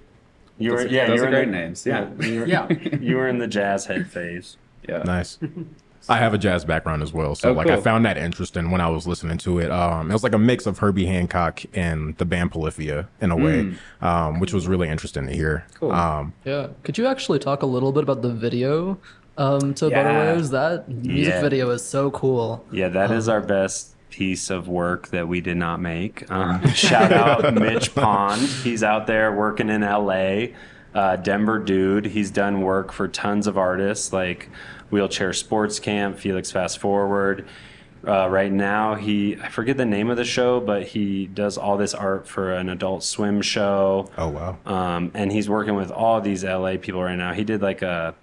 You 0.59 0.73
were, 0.73 0.83
Those 0.83 0.93
yeah, 0.93 1.07
those 1.07 1.21
you 1.21 1.27
are 1.27 1.31
great 1.31 1.45
in 1.45 1.53
the, 1.53 1.59
names, 1.59 1.87
yeah. 1.87 2.09
you 2.21 2.41
were, 2.41 2.47
Yeah. 2.47 2.69
you 3.01 3.17
were 3.17 3.29
in 3.29 3.39
the 3.39 3.47
jazz 3.47 3.87
head 3.87 4.09
phase. 4.11 4.57
Yeah. 4.89 5.03
Nice. 5.05 5.39
I 6.11 6.17
have 6.17 6.33
a 6.33 6.39
jazz 6.39 6.65
background 6.65 7.03
as 7.03 7.13
well, 7.13 7.35
so 7.35 7.51
Oh, 7.51 7.53
like 7.53 7.69
I 7.69 7.79
found 7.81 8.05
that 8.07 8.17
interesting 8.17 8.71
when 8.71 8.81
I 8.81 8.89
was 8.89 9.07
listening 9.07 9.37
to 9.39 9.59
it. 9.59 9.71
Um, 9.71 10.09
it 10.11 10.13
was 10.15 10.23
like 10.23 10.33
a 10.33 10.39
mix 10.39 10.65
of 10.65 10.79
Herbie 10.79 11.05
Hancock 11.05 11.63
and 11.75 12.17
the 12.17 12.25
band 12.25 12.51
Polyphia 12.53 13.09
in 13.21 13.31
a 13.31 13.37
way, 13.37 13.75
um, 14.01 14.41
which 14.41 14.55
was 14.55 14.67
really 14.67 14.89
interesting 14.89 15.27
to 15.27 15.33
hear. 15.35 15.67
Cool. 15.79 15.93
Um, 15.93 16.33
Yeah. 16.45 16.69
Could 16.83 16.97
you 16.97 17.07
actually 17.07 17.41
talk 17.41 17.63
a 17.63 17.67
little 17.67 17.93
bit 17.93 18.05
about 18.05 18.23
the 18.23 18.33
video 18.33 18.99
um, 19.37 19.75
to 19.75 19.89
Yeah. 19.91 20.03
Butterwaves? 20.35 20.51
That 20.51 20.89
music 20.89 21.35
Yeah. 21.35 21.41
video 21.43 21.69
is 21.71 21.85
so 21.85 22.11
cool. 22.11 22.65
Yeah, 22.73 22.89
that 22.89 23.11
is 23.11 23.29
our 23.29 23.43
best 23.43 23.95
piece 24.11 24.51
of 24.51 24.69
work 24.69 25.09
that 25.09 25.29
we 25.29 25.41
did 25.41 25.57
not 25.57 25.81
make. 25.81 26.31
Um, 26.31 26.67
shout 26.75 27.13
out 27.13 27.55
Mitch 27.61 27.95
Pond. 27.95 28.41
He's 28.43 28.83
out 28.83 29.07
there 29.07 29.33
working 29.35 29.69
in 29.71 29.83
LA. 29.83 30.49
Uh, 30.95 31.17
Denver 31.17 31.59
dude. 31.59 32.07
He's 32.07 32.31
done 32.31 32.63
work 32.63 32.93
for 32.93 33.07
tons 33.09 33.47
of 33.47 33.57
artists 33.59 34.13
like 34.13 34.49
Wheelchair 34.91 35.33
Sports 35.33 35.79
Camp, 35.79 36.19
Felix 36.19 36.51
Fast4ward. 36.51 37.47
Uh, 38.07 38.29
right 38.29 38.51
now, 38.53 38.95
he 38.95 39.37
I 39.43 39.49
forget 39.49 39.77
the 39.77 39.85
name 39.85 40.09
of 40.09 40.17
the 40.17 40.25
show, 40.25 40.61
but 40.61 40.85
he 40.85 41.27
does 41.27 41.59
all 41.59 41.77
this 41.77 41.95
art 41.95 42.29
for 42.29 42.53
an 42.55 42.69
Adult 42.69 43.03
Swim 43.03 43.43
show. 43.43 44.09
oh 44.17 44.29
wow. 44.29 44.57
Um, 44.65 45.11
and 45.15 45.33
he's 45.33 45.49
working 45.49 45.75
with 45.75 45.91
all 45.91 46.21
these 46.21 46.45
LA 46.45 46.77
people 46.77 47.03
right 47.03 47.17
now. 47.17 47.33
He 47.35 47.43
did 47.45 47.61
like 47.61 47.83
a, 47.83 48.15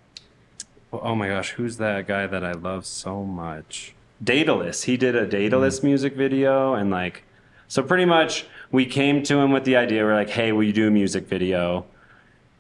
oh 0.93 1.13
my 1.13 1.27
gosh, 1.27 1.51
who's 1.51 1.77
that 1.77 2.07
guy 2.07 2.25
that 2.25 2.43
I 2.43 2.53
love 2.53 2.85
so 2.85 3.23
much? 3.25 3.94
Daedalus. 4.23 4.83
He 4.83 4.97
did 4.97 5.15
a 5.15 5.25
Daedalus 5.25 5.79
hmm. 5.79 5.87
music 5.87 6.15
video, 6.15 6.73
and 6.73 6.89
like, 6.89 7.23
so 7.67 7.83
pretty 7.83 8.05
much 8.05 8.45
we 8.71 8.85
came 8.85 9.23
to 9.23 9.37
him 9.39 9.51
with 9.51 9.65
the 9.65 9.75
idea. 9.75 10.03
We're 10.03 10.15
like, 10.15 10.29
hey, 10.29 10.51
will 10.51 10.63
you 10.63 10.73
do 10.73 10.87
a 10.87 10.91
music 10.91 11.27
video? 11.27 11.85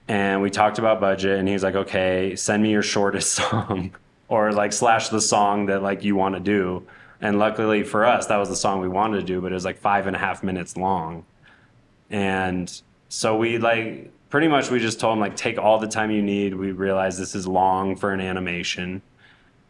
And 0.07 0.41
we 0.41 0.49
talked 0.49 0.77
about 0.77 0.99
budget, 0.99 1.39
and 1.39 1.47
he's 1.47 1.63
like, 1.63 1.75
okay, 1.75 2.35
send 2.35 2.61
me 2.61 2.71
your 2.71 2.83
shortest 2.83 3.31
song, 3.35 3.95
or 4.27 4.51
like 4.51 4.73
slash 4.73 5.09
the 5.09 5.21
song 5.21 5.67
that 5.67 5.81
like 5.81 6.03
you 6.03 6.15
want 6.15 6.35
to 6.35 6.41
do. 6.41 6.85
And 7.21 7.39
luckily 7.39 7.83
for 7.83 8.05
us, 8.05 8.27
that 8.27 8.37
was 8.37 8.49
the 8.49 8.55
song 8.55 8.81
we 8.81 8.87
wanted 8.87 9.21
to 9.21 9.25
do, 9.25 9.41
but 9.41 9.51
it 9.51 9.55
was 9.55 9.65
like 9.65 9.79
five 9.79 10.05
and 10.05 10.15
a 10.15 10.19
half 10.19 10.43
minutes 10.43 10.77
long. 10.77 11.25
And 12.09 12.71
so 13.09 13.37
we 13.37 13.57
like 13.57 14.11
pretty 14.29 14.47
much 14.47 14.69
we 14.69 14.79
just 14.79 14.99
told 14.99 15.13
him 15.13 15.19
like 15.19 15.35
take 15.35 15.57
all 15.57 15.79
the 15.79 15.87
time 15.87 16.11
you 16.11 16.21
need. 16.21 16.53
We 16.53 16.71
realized 16.71 17.17
this 17.17 17.35
is 17.35 17.47
long 17.47 17.95
for 17.95 18.11
an 18.11 18.19
animation. 18.19 19.01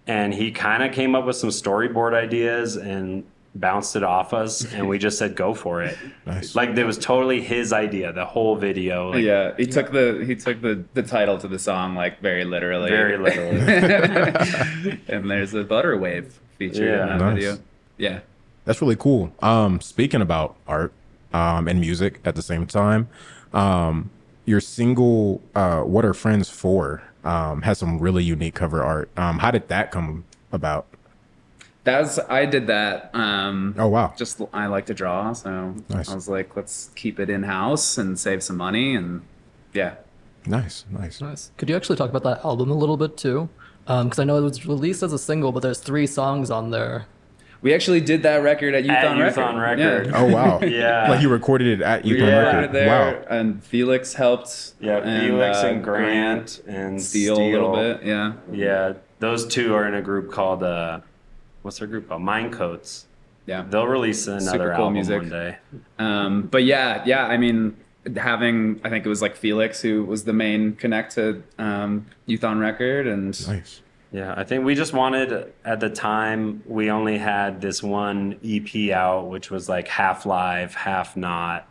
And 0.08 0.34
he 0.34 0.52
kind 0.52 0.84
of 0.84 0.92
came 0.94 1.16
up 1.16 1.26
with 1.26 1.36
some 1.36 1.50
storyboard 1.50 2.14
ideas 2.14 2.76
and 2.78 3.24
bounced 3.58 3.96
it 3.96 4.04
off 4.04 4.34
us 4.34 4.66
and 4.74 4.90
we 4.90 4.98
just 4.98 5.18
said 5.18 5.34
go 5.36 5.54
for 5.54 5.82
it. 5.82 5.98
Nice. 6.26 6.56
Like 6.56 6.72
it 6.78 6.84
was 6.84 6.98
totally 6.98 7.42
his 7.42 7.72
idea, 7.72 8.12
the 8.12 8.26
whole 8.26 8.56
video. 8.58 9.12
Like, 9.12 9.24
yeah, 9.24 9.54
he 9.56 9.66
took 9.66 9.92
the 9.92 10.24
he 10.28 10.36
took 10.36 10.62
the 10.62 10.84
the 10.94 11.02
title 11.04 11.38
to 11.40 11.48
the 11.48 11.58
song 11.58 11.96
like 11.96 12.20
very 12.22 12.44
literally. 12.44 12.90
Very 12.90 13.18
literally. 13.18 13.60
and 15.08 15.32
there's 15.32 15.54
a 15.54 15.64
butter 15.64 15.98
wave 15.98 16.38
feature 16.58 16.86
Yeah. 16.86 17.14
in 17.14 17.18
that 17.20 17.26
Nice. 17.26 17.34
video. 17.36 17.58
Yeah. 17.98 18.20
That's 18.66 18.82
really 18.82 18.96
cool. 18.98 19.32
Um, 19.42 19.80
speaking 19.80 20.22
about 20.22 20.56
art 20.68 20.92
um, 21.34 21.68
and 21.68 21.80
music 21.80 22.20
at 22.26 22.36
the 22.36 22.42
same 22.42 22.66
time, 22.68 23.08
um, 23.54 24.10
your 24.46 24.60
single 24.60 25.42
uh, 25.56 25.82
"What 25.82 26.04
Are 26.04 26.14
Friends 26.14 26.50
For" 26.50 27.04
um, 27.26 27.64
has 27.64 27.80
some 27.80 28.00
really 28.00 28.24
unique 28.24 28.56
cover 28.56 28.84
art. 28.84 29.10
Um, 29.18 29.40
how 29.40 29.52
did 29.52 29.68
that 29.68 29.92
come 29.92 30.24
about? 30.52 30.86
That 31.84 32.00
was 32.00 32.18
I 32.18 32.46
did 32.46 32.66
that. 32.68 33.12
Um 33.14 33.76
Oh 33.78 33.88
wow, 33.88 34.14
just 34.18 34.42
I 34.54 34.66
like 34.68 34.88
to 34.88 34.94
draw, 34.94 35.34
so 35.34 35.76
Nice. 35.90 36.10
I 36.10 36.16
was 36.16 36.28
like, 36.28 36.56
let's 36.56 36.90
keep 36.96 37.20
it 37.20 37.30
in 37.30 37.44
house 37.44 37.98
and 38.00 38.18
save 38.18 38.42
some 38.42 38.58
money 38.58 38.96
and 38.96 39.22
yeah. 39.74 39.96
nice, 40.48 40.86
nice. 40.90 41.22
Nice. 41.22 41.52
Could 41.58 41.70
you 41.70 41.76
actually 41.76 41.98
talk 41.98 42.10
about 42.10 42.24
that 42.24 42.44
album 42.44 42.72
a 42.72 42.76
little 42.76 42.98
bit 42.98 43.18
too? 43.18 43.50
Because 43.86 44.18
I 44.18 44.24
know 44.24 44.38
it 44.38 44.42
was 44.42 44.66
released 44.66 45.04
as 45.04 45.14
a 45.14 45.20
single, 45.20 45.52
but 45.52 45.62
there's 45.62 45.80
three 45.80 46.08
songs 46.08 46.50
on 46.50 46.72
there. 46.72 47.06
We 47.66 47.74
actually 47.74 48.00
did 48.02 48.22
that 48.22 48.44
record 48.44 48.76
at 48.76 48.84
Youth, 48.84 48.92
At 48.92 49.06
on, 49.06 49.18
Youth 49.18 49.38
record. 49.38 49.42
on 49.42 49.58
Record. 49.58 50.06
Yeah. 50.06 50.12
Oh 50.16 50.26
wow, 50.32 50.60
Yeah. 50.64 51.10
Like 51.10 51.24
you 51.24 51.30
recorded 51.30 51.68
it 51.68 51.82
at 51.82 52.06
Youth 52.06 52.22
on 52.22 52.28
Record. 52.30 52.74
there, 52.74 52.88
Wow, 52.88 53.26
and 53.28 53.64
Felix 53.64 54.14
helped. 54.14 54.74
Yeah, 54.80 54.98
and, 54.98 55.26
Felix 55.26 55.58
uh, 55.64 55.68
and 55.70 55.84
Grant 55.84 56.62
and 56.68 57.02
Steele, 57.02 57.40
a 57.40 57.42
little 57.52 57.74
bit. 57.74 58.04
Yeah, 58.04 58.34
Yeah, 58.52 58.94
those 59.20 59.48
two 59.48 59.74
are 59.74 59.88
in 59.88 59.96
a 59.96 60.02
group 60.04 60.32
called 60.32 60.62
uh, 60.62 61.00
what's 61.64 61.80
their 61.80 61.88
group 61.88 62.08
called? 62.08 62.22
Mind 62.22 62.54
Coats. 62.54 63.08
Yeah. 63.48 63.64
They'll 63.68 63.88
release 63.88 64.28
another 64.28 64.46
Super 64.46 64.66
cool 64.76 64.82
album 64.82 64.94
music. 64.94 65.22
one 65.22 65.30
day. 65.30 65.58
Um, 65.98 66.42
but 66.44 66.66
yeah, 66.66 67.02
yeah, 67.08 67.26
I 67.26 67.38
mean, 67.38 67.78
having 68.16 68.80
I 68.84 68.90
think 68.92 69.08
it 69.08 69.10
was 69.10 69.24
like 69.24 69.36
Felix 69.36 69.82
who 69.82 70.06
was 70.06 70.26
the 70.26 70.34
main 70.34 70.76
connect 70.76 71.16
to 71.16 71.42
um, 71.58 72.06
Youth 72.28 72.44
on 72.44 72.60
Record, 72.60 73.08
and 73.08 73.28
Nice. 73.48 73.82
Yeah, 74.16 74.34
I 74.38 74.46
think 74.46 74.64
we 74.64 74.76
just 74.76 74.94
wanted 74.94 75.52
at 75.66 75.82
the 75.82 75.90
time 75.90 76.64
we 76.66 76.90
only 76.90 77.18
had 77.18 77.60
this 77.60 77.84
one 77.84 78.40
EP 78.46 78.90
out, 78.92 79.28
which 79.28 79.52
was 79.52 79.68
like 79.68 79.90
half 79.90 80.26
live, 80.26 80.74
half 80.74 81.18
not. 81.18 81.68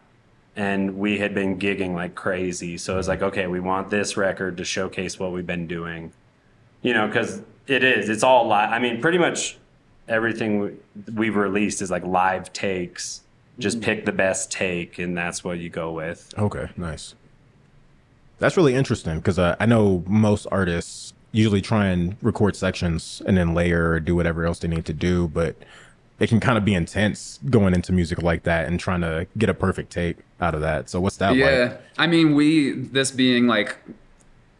And 0.54 0.98
we 0.98 1.18
had 1.18 1.34
been 1.34 1.58
gigging 1.58 1.94
like 1.94 2.14
crazy. 2.14 2.76
So 2.76 2.92
it 2.92 2.96
was 2.98 3.08
like, 3.08 3.22
okay, 3.22 3.46
we 3.46 3.60
want 3.60 3.88
this 3.88 4.18
record 4.18 4.58
to 4.58 4.64
showcase 4.64 5.18
what 5.18 5.32
we've 5.32 5.46
been 5.46 5.66
doing. 5.66 6.12
You 6.82 6.92
know, 6.92 7.06
because 7.06 7.40
it 7.66 7.82
is, 7.82 8.10
it's 8.10 8.22
all 8.22 8.46
live. 8.46 8.70
I 8.70 8.78
mean, 8.78 9.00
pretty 9.00 9.16
much 9.16 9.56
everything 10.06 10.60
we, 10.60 10.72
we've 11.14 11.36
released 11.36 11.80
is 11.80 11.90
like 11.90 12.04
live 12.04 12.52
takes. 12.52 13.22
Just 13.58 13.80
pick 13.80 14.04
the 14.04 14.12
best 14.12 14.52
take, 14.52 14.98
and 14.98 15.16
that's 15.16 15.44
what 15.44 15.60
you 15.60 15.70
go 15.70 15.92
with. 15.92 16.34
Okay, 16.36 16.68
nice. 16.76 17.14
That's 18.38 18.58
really 18.58 18.74
interesting 18.74 19.16
because 19.16 19.38
uh, 19.38 19.56
I 19.58 19.64
know 19.64 20.04
most 20.06 20.46
artists 20.52 21.03
usually 21.34 21.60
try 21.60 21.86
and 21.86 22.16
record 22.22 22.54
sections 22.54 23.20
and 23.26 23.36
then 23.36 23.54
layer 23.54 23.90
or 23.90 24.00
do 24.00 24.14
whatever 24.14 24.46
else 24.46 24.60
they 24.60 24.68
need 24.68 24.84
to 24.84 24.92
do, 24.92 25.26
but 25.28 25.56
it 26.20 26.28
can 26.28 26.38
kind 26.38 26.56
of 26.56 26.64
be 26.64 26.74
intense 26.74 27.40
going 27.50 27.74
into 27.74 27.92
music 27.92 28.22
like 28.22 28.44
that 28.44 28.66
and 28.66 28.78
trying 28.78 29.00
to 29.00 29.26
get 29.36 29.48
a 29.48 29.54
perfect 29.54 29.90
take 29.90 30.18
out 30.40 30.54
of 30.54 30.60
that. 30.60 30.88
So 30.88 31.00
what's 31.00 31.16
that 31.16 31.30
like? 31.30 31.38
yeah, 31.38 31.62
like? 31.62 31.80
I 31.98 32.06
mean, 32.06 32.34
we 32.34 32.70
this 32.70 33.10
being 33.10 33.48
like 33.48 33.78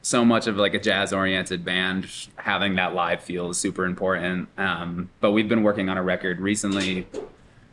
so 0.02 0.24
much 0.24 0.48
of 0.48 0.56
like 0.56 0.74
a 0.74 0.80
jazz 0.80 1.12
oriented 1.12 1.64
band, 1.64 2.08
having 2.36 2.74
that 2.74 2.92
live 2.92 3.22
feel 3.22 3.50
is 3.50 3.56
super 3.56 3.84
important. 3.84 4.48
Um, 4.58 5.10
but 5.20 5.30
we've 5.30 5.48
been 5.48 5.62
working 5.62 5.88
on 5.88 5.96
a 5.96 6.02
record 6.02 6.40
recently 6.40 7.06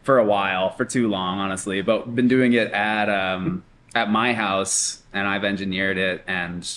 for 0.04 0.20
a 0.20 0.24
while, 0.24 0.70
for 0.70 0.86
too 0.86 1.10
long, 1.10 1.40
honestly. 1.40 1.82
But 1.82 2.16
been 2.16 2.28
doing 2.28 2.54
it 2.54 2.72
at 2.72 3.10
um, 3.10 3.64
at 3.96 4.12
my 4.12 4.34
house, 4.34 5.02
and 5.12 5.28
I've 5.28 5.44
engineered 5.44 5.98
it, 5.98 6.24
and 6.28 6.70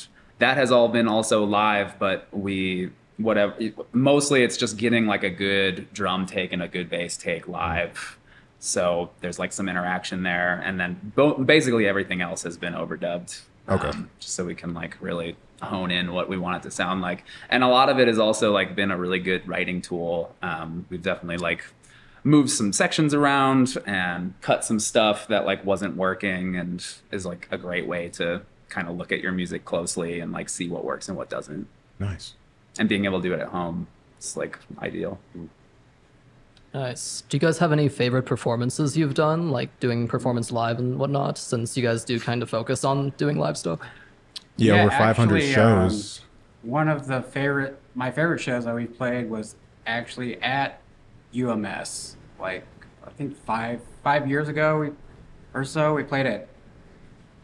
that 0.44 0.58
has 0.58 0.70
all 0.70 0.88
been 0.88 1.08
also 1.08 1.44
live. 1.44 1.98
But 1.98 2.28
we 2.30 2.90
whatever 3.16 3.54
mostly 3.92 4.42
it's 4.42 4.56
just 4.56 4.76
getting 4.76 5.06
like 5.06 5.22
a 5.22 5.30
good 5.30 5.92
drum 5.92 6.26
take 6.26 6.52
and 6.52 6.62
a 6.62 6.68
good 6.68 6.90
bass 6.90 7.16
take 7.16 7.48
live. 7.48 8.18
So 8.58 9.10
there's 9.20 9.38
like 9.38 9.52
some 9.52 9.68
interaction 9.68 10.22
there, 10.22 10.60
and 10.64 10.78
then 10.78 11.12
bo- 11.16 11.38
basically 11.38 11.86
everything 11.86 12.20
else 12.20 12.42
has 12.42 12.56
been 12.56 12.74
overdubbed. 12.74 13.40
Okay. 13.66 13.88
um, 13.88 14.10
just 14.20 14.34
so 14.34 14.44
we 14.44 14.54
can 14.54 14.74
like 14.74 14.98
really 15.00 15.36
hone 15.62 15.90
in 15.90 16.12
what 16.12 16.28
we 16.28 16.36
want 16.36 16.56
it 16.58 16.62
to 16.68 16.70
sound 16.70 17.00
like. 17.00 17.24
And 17.48 17.64
a 17.64 17.68
lot 17.68 17.88
of 17.88 17.98
it 17.98 18.08
has 18.08 18.18
also 18.18 18.52
like 18.52 18.76
been 18.76 18.90
a 18.90 18.98
really 18.98 19.18
good 19.18 19.48
writing 19.48 19.80
tool. 19.80 20.34
Um, 20.42 20.84
we've 20.90 21.02
definitely 21.02 21.38
like 21.38 21.64
moved 22.22 22.50
some 22.50 22.72
sections 22.72 23.14
around 23.14 23.78
and 23.86 24.34
cut 24.42 24.64
some 24.64 24.78
stuff 24.78 25.26
that 25.28 25.46
like 25.46 25.64
wasn't 25.64 25.96
working, 25.96 26.56
and 26.56 26.84
is 27.10 27.24
like 27.24 27.48
a 27.50 27.56
great 27.56 27.86
way 27.86 28.10
to 28.10 28.42
kind 28.74 28.88
of 28.88 28.96
look 28.96 29.12
at 29.12 29.20
your 29.20 29.32
music 29.32 29.64
closely 29.64 30.18
and 30.20 30.32
like 30.32 30.48
see 30.48 30.68
what 30.68 30.84
works 30.84 31.08
and 31.08 31.16
what 31.16 31.30
doesn't. 31.30 31.66
Nice. 32.00 32.34
And 32.78 32.88
being 32.88 33.04
able 33.04 33.22
to 33.22 33.28
do 33.28 33.32
it 33.32 33.40
at 33.40 33.48
home, 33.48 33.86
it's 34.16 34.36
like 34.36 34.58
ideal. 34.82 35.18
Nice. 36.74 37.22
Do 37.28 37.36
you 37.36 37.40
guys 37.40 37.58
have 37.58 37.70
any 37.70 37.88
favorite 37.88 38.24
performances 38.24 38.96
you've 38.96 39.14
done, 39.14 39.50
like 39.50 39.78
doing 39.78 40.08
performance 40.08 40.50
live 40.50 40.80
and 40.80 40.98
whatnot? 40.98 41.38
Since 41.38 41.76
you 41.76 41.84
guys 41.84 42.04
do 42.04 42.18
kind 42.18 42.42
of 42.42 42.50
focus 42.50 42.84
on 42.84 43.10
doing 43.10 43.38
live 43.38 43.56
stuff. 43.56 43.78
Yeah, 44.56 44.74
Yeah, 44.74 44.80
over 44.82 44.90
500 44.90 45.36
actually, 45.36 45.52
shows. 45.52 46.20
Um, 46.64 46.70
one 46.70 46.88
of 46.88 47.06
the 47.06 47.22
favorite, 47.22 47.80
my 47.94 48.10
favorite 48.10 48.40
shows 48.40 48.64
that 48.64 48.74
we 48.74 48.86
played 48.86 49.30
was 49.30 49.54
actually 49.86 50.42
at 50.42 50.80
UMS. 51.32 52.16
Like 52.40 52.66
I 53.06 53.10
think 53.10 53.36
five 53.44 53.80
five 54.02 54.28
years 54.28 54.48
ago 54.48 54.80
we, 54.80 54.90
or 55.54 55.64
so, 55.64 55.94
we 55.94 56.02
played 56.02 56.26
at 56.26 56.48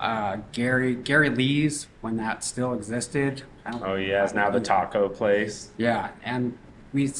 uh, 0.00 0.38
Gary 0.52 0.94
Gary 0.96 1.30
Lee's 1.30 1.86
when 2.00 2.16
that 2.16 2.42
still 2.42 2.72
existed. 2.74 3.42
I 3.64 3.70
don't- 3.72 3.82
Oh, 3.84 3.94
yeah, 3.96 4.24
it's 4.24 4.32
now 4.34 4.50
the 4.50 4.58
taco 4.60 5.08
place. 5.08 5.70
Yeah, 5.76 6.08
and 6.24 6.56
we 6.92 7.12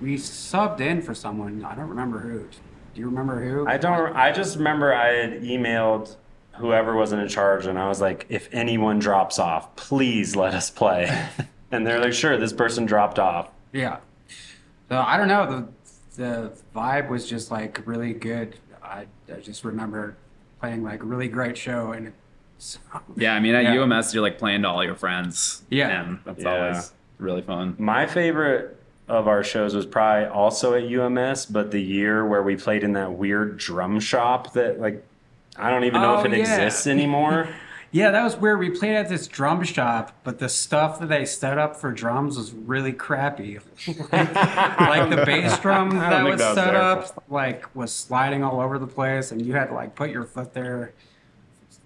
we 0.00 0.16
subbed 0.16 0.80
in 0.80 1.02
for 1.02 1.14
someone. 1.14 1.64
I 1.64 1.74
don't 1.74 1.88
remember 1.88 2.18
who. 2.20 2.40
Do 2.40 3.00
you 3.00 3.06
remember 3.06 3.44
who? 3.44 3.68
I 3.68 3.76
don't. 3.76 4.14
I 4.16 4.32
just 4.32 4.56
remember 4.56 4.94
I 4.94 5.08
had 5.08 5.42
emailed 5.42 6.16
whoever 6.56 6.96
wasn't 6.96 7.22
in 7.22 7.28
charge, 7.28 7.66
and 7.66 7.78
I 7.78 7.88
was 7.88 8.00
like, 8.00 8.26
"If 8.28 8.48
anyone 8.52 8.98
drops 8.98 9.38
off, 9.38 9.76
please 9.76 10.34
let 10.34 10.54
us 10.54 10.70
play." 10.70 11.10
and 11.70 11.86
they're 11.86 12.00
like, 12.00 12.12
"Sure." 12.12 12.36
This 12.36 12.52
person 12.52 12.86
dropped 12.86 13.18
off. 13.18 13.50
Yeah. 13.72 13.98
So 14.88 14.98
I 14.98 15.16
don't 15.16 15.28
know. 15.28 15.46
The 15.46 15.68
the 16.22 16.52
vibe 16.74 17.08
was 17.08 17.28
just 17.28 17.50
like 17.50 17.86
really 17.86 18.12
good. 18.14 18.56
I, 18.82 19.06
I 19.32 19.40
just 19.40 19.64
remember 19.64 20.16
playing 20.64 20.82
like 20.82 21.02
a 21.02 21.06
really 21.06 21.28
great 21.28 21.58
show 21.58 21.92
and 21.92 22.12
it's, 22.56 22.78
Yeah, 23.16 23.34
I 23.34 23.40
mean 23.40 23.54
at 23.54 23.64
Yeah. 23.64 23.82
UMS 23.82 24.14
you're 24.14 24.22
like 24.22 24.38
playing 24.38 24.62
to 24.62 24.68
all 24.68 24.82
your 24.82 24.94
friends. 24.94 25.62
Yeah. 25.68 26.00
and 26.02 26.18
that's 26.24 26.42
Yeah. 26.42 26.50
always 26.56 26.92
really 27.18 27.42
fun. 27.42 27.74
My 27.78 28.06
favorite 28.06 28.78
of 29.06 29.28
our 29.28 29.44
shows 29.44 29.74
was 29.74 29.84
probably 29.84 30.24
also 30.26 30.72
at 30.72 30.84
UMS, 30.84 31.44
but 31.46 31.70
the 31.70 31.82
year 31.82 32.24
where 32.26 32.42
we 32.42 32.56
played 32.56 32.82
in 32.82 32.94
that 32.94 33.12
weird 33.12 33.58
drum 33.58 34.00
shop 34.00 34.54
that 34.54 34.80
like 34.80 35.04
I 35.56 35.68
don't 35.70 35.84
even 35.84 36.00
know 36.00 36.14
if 36.18 36.20
Oh, 36.20 36.24
it 36.24 36.32
yeah. 36.32 36.38
exists 36.38 36.86
anymore. 36.86 37.48
yeah, 37.94 38.10
that 38.10 38.24
was 38.24 38.36
where 38.36 38.58
we 38.58 38.70
played 38.70 38.96
at 38.96 39.08
this 39.08 39.28
drum 39.28 39.62
shop, 39.62 40.18
but 40.24 40.40
the 40.40 40.48
stuff 40.48 40.98
that 40.98 41.08
they 41.08 41.24
set 41.24 41.58
up 41.58 41.76
for 41.76 41.92
drums 41.92 42.36
was 42.36 42.50
really 42.52 42.92
crappy. 42.92 43.60
like 43.86 45.10
the 45.10 45.22
bass 45.24 45.56
drum 45.60 45.90
that 45.90 46.24
was 46.24 46.40
that 46.40 46.48
was 46.48 46.56
set 46.56 46.72
their 46.72 46.76
up, 46.76 47.24
like 47.28 47.72
was 47.76 47.92
sliding 47.92 48.42
all 48.42 48.60
over 48.60 48.80
the 48.80 48.86
place, 48.88 49.30
and 49.30 49.46
you 49.46 49.52
had 49.52 49.66
to 49.66 49.74
like 49.74 49.94
put 49.94 50.10
your 50.10 50.24
foot 50.24 50.54
there 50.54 50.92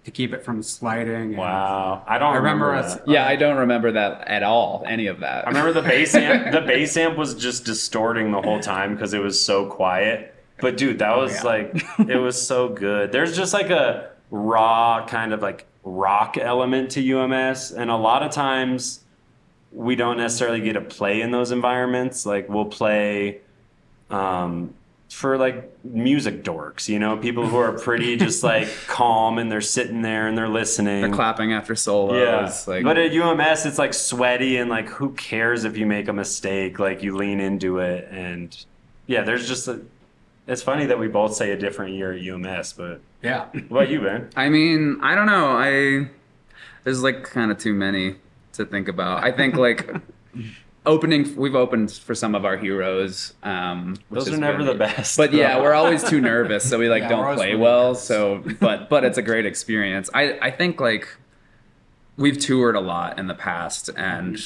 to 0.06 0.10
keep 0.10 0.32
it 0.32 0.42
from 0.42 0.62
sliding. 0.62 1.14
and- 1.14 1.36
Wow, 1.36 2.02
I 2.06 2.16
don't 2.16 2.32
I 2.32 2.36
remember 2.36 2.68
remember. 2.68 2.86
us- 2.88 2.94
that. 2.94 3.06
Yeah, 3.08 3.26
I 3.26 3.36
don't 3.36 3.58
remember 3.58 3.92
that 3.92 4.26
at 4.28 4.42
all. 4.42 4.84
Any 4.86 5.08
of 5.08 5.20
that. 5.20 5.44
I 5.46 5.50
remember 5.50 5.74
the 5.74 5.86
bass 5.86 6.14
amp. 6.14 6.52
The 6.52 6.62
bass 6.62 6.96
amp 6.96 7.18
was 7.18 7.34
just 7.34 7.66
distorting 7.66 8.32
the 8.32 8.40
whole 8.40 8.60
time 8.60 8.94
because 8.94 9.12
it 9.12 9.20
was 9.20 9.38
so 9.38 9.66
quiet. 9.66 10.34
But 10.58 10.78
dude, 10.78 11.00
that 11.00 11.12
oh, 11.12 11.20
was 11.20 11.34
yeah. 11.34 11.42
like 11.42 11.84
it 12.08 12.16
was 12.16 12.40
so 12.40 12.70
good. 12.70 13.12
There's 13.12 13.36
just 13.36 13.52
like 13.52 13.68
a 13.68 14.12
raw 14.30 15.04
kind 15.06 15.34
of 15.34 15.42
like 15.42 15.66
rock 15.88 16.36
element 16.38 16.90
to 16.92 17.18
UMS, 17.18 17.72
and 17.72 17.90
a 17.90 17.96
lot 17.96 18.22
of 18.22 18.30
times 18.30 19.04
we 19.72 19.96
don't 19.96 20.16
necessarily 20.16 20.60
get 20.60 20.74
to 20.74 20.80
play 20.80 21.20
in 21.20 21.30
those 21.30 21.50
environments. 21.50 22.24
Like 22.24 22.48
we'll 22.48 22.64
play 22.64 23.40
um, 24.10 24.74
for 25.10 25.38
like 25.38 25.70
music 25.84 26.44
dorks, 26.44 26.88
you 26.88 26.98
know, 26.98 27.16
people 27.16 27.46
who 27.46 27.56
are 27.56 27.72
pretty 27.72 28.16
just 28.26 28.42
like 28.42 28.68
calm 28.86 29.38
and 29.38 29.50
they're 29.50 29.60
sitting 29.60 30.02
there 30.02 30.28
and 30.28 30.36
they're 30.36 30.48
listening. 30.48 31.02
They're 31.02 31.12
clapping 31.12 31.52
after 31.52 31.74
solos. 31.74 32.16
Yeah. 32.16 32.72
Like, 32.72 32.84
but 32.84 32.98
at 32.98 33.12
UMS, 33.12 33.66
it's 33.66 33.78
like 33.78 33.94
sweaty 33.94 34.58
and 34.58 34.68
like, 34.68 34.88
who 34.88 35.10
cares 35.14 35.64
if 35.64 35.76
you 35.76 35.86
make 35.86 36.08
a 36.08 36.12
mistake? 36.12 36.78
Like, 36.78 37.02
you 37.02 37.16
lean 37.16 37.40
into 37.40 37.78
it. 37.78 38.08
And 38.10 38.56
yeah, 39.06 39.22
there's 39.22 39.48
just 39.48 39.68
a. 39.68 39.80
It's 40.48 40.62
funny 40.62 40.86
that 40.86 40.98
we 40.98 41.06
both 41.08 41.34
say 41.34 41.50
a 41.52 41.56
different 41.56 41.94
year 41.94 42.12
at 42.12 42.20
UMS, 42.20 42.72
but 42.72 43.00
Yeah. 43.22 43.44
what 43.68 43.82
about 43.84 43.90
you, 43.90 44.00
Ben? 44.00 44.30
I 44.34 44.48
mean, 44.48 44.98
I 45.02 45.14
don't 45.14 45.26
know. 45.26 45.48
I 45.56 46.08
there's 46.84 47.02
like 47.02 47.22
kind 47.24 47.50
of 47.50 47.58
too 47.58 47.74
many 47.74 48.16
to 48.54 48.64
think 48.64 48.88
about. 48.88 49.22
I 49.22 49.30
think 49.30 49.56
like 49.56 49.88
opening. 50.86 51.36
We've 51.36 51.54
opened 51.54 51.92
for 51.92 52.14
some 52.14 52.34
of 52.34 52.44
our 52.46 52.56
heroes. 52.56 53.34
Um, 53.42 53.96
which 54.08 54.20
Those 54.20 54.28
is 54.28 54.34
are 54.34 54.38
never 54.38 54.58
good. 54.58 54.68
the 54.68 54.74
best. 54.78 55.16
But 55.18 55.32
yeah, 55.34 55.60
we're 55.60 55.74
always 55.82 56.02
too 56.02 56.20
nervous, 56.20 56.68
so 56.68 56.78
we 56.78 56.88
like 56.88 57.02
Yeah, 57.02 57.08
don't 57.10 57.36
play 57.36 57.48
really 57.48 57.58
well. 57.60 57.88
nervous. 57.88 58.02
So, 58.04 58.42
but 58.60 58.88
but 58.88 59.04
it's 59.04 59.18
a 59.18 59.22
great 59.22 59.44
experience. 59.44 60.08
I 60.14 60.38
I 60.40 60.50
think 60.50 60.80
like 60.80 61.08
we've 62.16 62.38
toured 62.38 62.74
a 62.74 62.80
lot 62.80 63.18
in 63.18 63.26
the 63.26 63.34
past, 63.34 63.90
and 63.96 64.40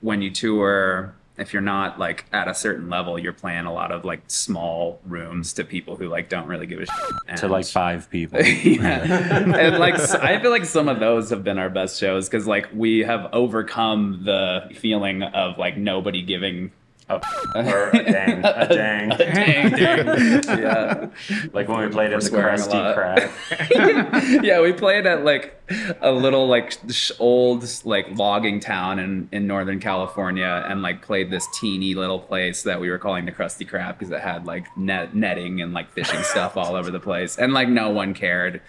when 0.00 0.22
you 0.22 0.30
tour, 0.30 1.14
if 1.38 1.52
you're 1.52 1.62
not 1.62 1.98
like 1.98 2.24
at 2.32 2.48
a 2.48 2.54
certain 2.54 2.88
level, 2.88 3.18
you're 3.18 3.32
playing 3.32 3.66
a 3.66 3.72
lot 3.72 3.92
of 3.92 4.04
like 4.04 4.22
small 4.26 5.00
rooms 5.04 5.52
to 5.54 5.64
people 5.64 5.96
who 5.96 6.08
like 6.08 6.28
don't 6.28 6.46
really 6.46 6.66
give 6.66 6.80
a 6.80 6.86
shit. 6.86 7.36
to 7.38 7.48
like 7.48 7.66
five 7.66 8.08
people. 8.10 8.38
and 8.42 9.78
like 9.78 9.98
I 9.98 10.40
feel 10.40 10.50
like 10.50 10.64
some 10.64 10.88
of 10.88 11.00
those 11.00 11.30
have 11.30 11.44
been 11.44 11.58
our 11.58 11.70
best 11.70 12.00
shows 12.00 12.28
because 12.28 12.46
like 12.46 12.68
we 12.74 13.00
have 13.00 13.28
overcome 13.32 14.22
the 14.24 14.70
feeling 14.74 15.22
of 15.22 15.58
like 15.58 15.76
nobody 15.76 16.22
giving 16.22 16.72
Oh, 17.08 17.20
or 17.54 17.90
a 17.94 18.02
dang, 18.04 18.44
a 18.44 18.66
dang. 18.68 19.12
a 19.12 19.18
dang, 19.18 19.70
dang. 19.70 20.42
yeah. 20.58 21.08
Like 21.52 21.68
when 21.68 21.78
we 21.78 21.88
played 21.88 22.10
We're 22.10 22.16
at 22.16 22.20
the 22.20 22.26
swearing 22.26 22.60
a 22.60 22.64
Krusty. 22.64 23.30
Krab. 23.78 24.42
yeah, 24.44 24.60
we 24.60 24.72
played 24.72 25.06
at 25.06 25.24
like 25.24 25.54
a 26.00 26.10
little 26.10 26.48
like 26.48 26.76
sh- 26.90 27.12
old 27.20 27.64
like 27.84 28.08
logging 28.18 28.58
town 28.58 28.98
in 28.98 29.28
in 29.30 29.46
Northern 29.46 29.78
California, 29.78 30.64
and 30.68 30.82
like 30.82 31.00
played 31.02 31.30
this 31.30 31.46
teeny 31.60 31.94
little 31.94 32.18
place 32.18 32.64
that 32.64 32.80
we 32.80 32.90
were 32.90 32.98
calling 32.98 33.24
the 33.24 33.32
Krusty 33.32 33.68
Krab 33.68 33.98
because 33.98 34.10
it 34.10 34.20
had 34.20 34.44
like 34.44 34.66
net 34.76 35.14
netting 35.14 35.60
and 35.60 35.72
like 35.72 35.88
fishing 35.92 36.22
stuff 36.24 36.56
all 36.56 36.74
over 36.74 36.90
the 36.90 37.00
place, 37.00 37.38
and 37.38 37.52
like 37.52 37.68
no 37.68 37.90
one 37.90 38.14
cared. 38.14 38.60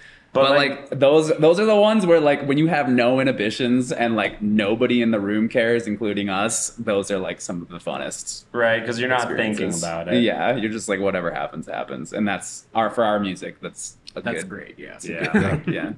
But, 0.43 0.52
like, 0.52 0.89
those 0.91 1.36
those 1.38 1.60
are 1.60 1.65
the 1.65 1.76
ones 1.76 2.06
where 2.06 2.19
like 2.19 2.43
when 2.47 2.58
you 2.58 2.67
have 2.67 2.89
no 2.89 3.19
inhibitions 3.19 3.91
and 3.91 4.15
like 4.15 4.41
nobody 4.41 5.02
in 5.02 5.12
the 5.12 5.19
room 5.19 5.50
cares, 5.50 5.88
including 5.88 6.30
us, 6.30 6.69
those 6.71 7.12
are 7.12 7.19
like 7.19 7.41
some 7.41 7.62
of 7.62 7.69
the 7.69 7.78
funnest 7.78 8.45
right, 8.52 8.80
because 8.80 9.00
you're 9.00 9.10
not 9.10 9.28
thinking 9.28 9.73
about 9.73 10.08
it. 10.08 10.21
Yeah, 10.21 10.56
you're 10.56 10.71
just 10.71 10.88
like 10.89 11.00
whatever 11.00 11.32
happens, 11.32 11.67
happens. 11.67 12.13
And 12.13 12.28
that's 12.28 12.65
our 12.73 12.89
for 12.89 13.04
our 13.04 13.19
music, 13.19 13.60
that's 13.62 13.97
a 14.15 14.21
That's 14.21 14.43
good, 14.43 14.50
great. 14.50 14.80
Yes. 14.80 15.06
Yeah. 15.06 15.60
Yeah. 15.67 15.93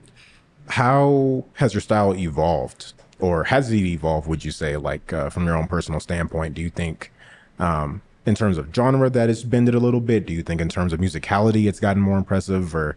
How 0.67 1.45
has 1.54 1.73
your 1.73 1.82
style 1.82 2.13
evolved, 2.13 2.93
or 3.19 3.45
has 3.45 3.71
it 3.71 3.78
evolved? 3.78 4.28
Would 4.28 4.45
you 4.45 4.52
say, 4.52 4.78
like 4.78 5.12
uh, 5.12 5.30
from 5.30 5.45
your 5.45 5.58
own 5.58 5.67
personal 5.67 5.99
standpoint, 5.99 6.54
do 6.54 6.62
you 6.62 6.69
think, 6.69 7.12
um, 7.58 8.02
in 8.25 8.36
terms 8.36 8.58
of 8.58 8.67
genre, 8.75 9.10
that 9.10 9.30
it's 9.30 9.43
bended 9.43 9.73
a 9.73 9.80
little 9.80 10.02
bit? 10.02 10.25
Do 10.25 10.34
you 10.34 10.43
think, 10.43 10.62
in 10.62 10.69
terms 10.69 10.93
of 10.93 10.99
musicality, 10.99 11.67
it's 11.67 11.80
gotten 11.80 12.02
more 12.02 12.17
impressive, 12.17 12.75
or 12.75 12.95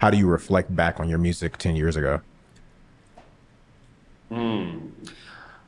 how 0.00 0.10
do 0.10 0.18
you 0.18 0.26
reflect 0.26 0.74
back 0.74 0.98
on 0.98 1.08
your 1.08 1.18
music 1.18 1.56
ten 1.58 1.76
years 1.76 1.96
ago? 1.96 2.20
Hmm. 4.30 4.88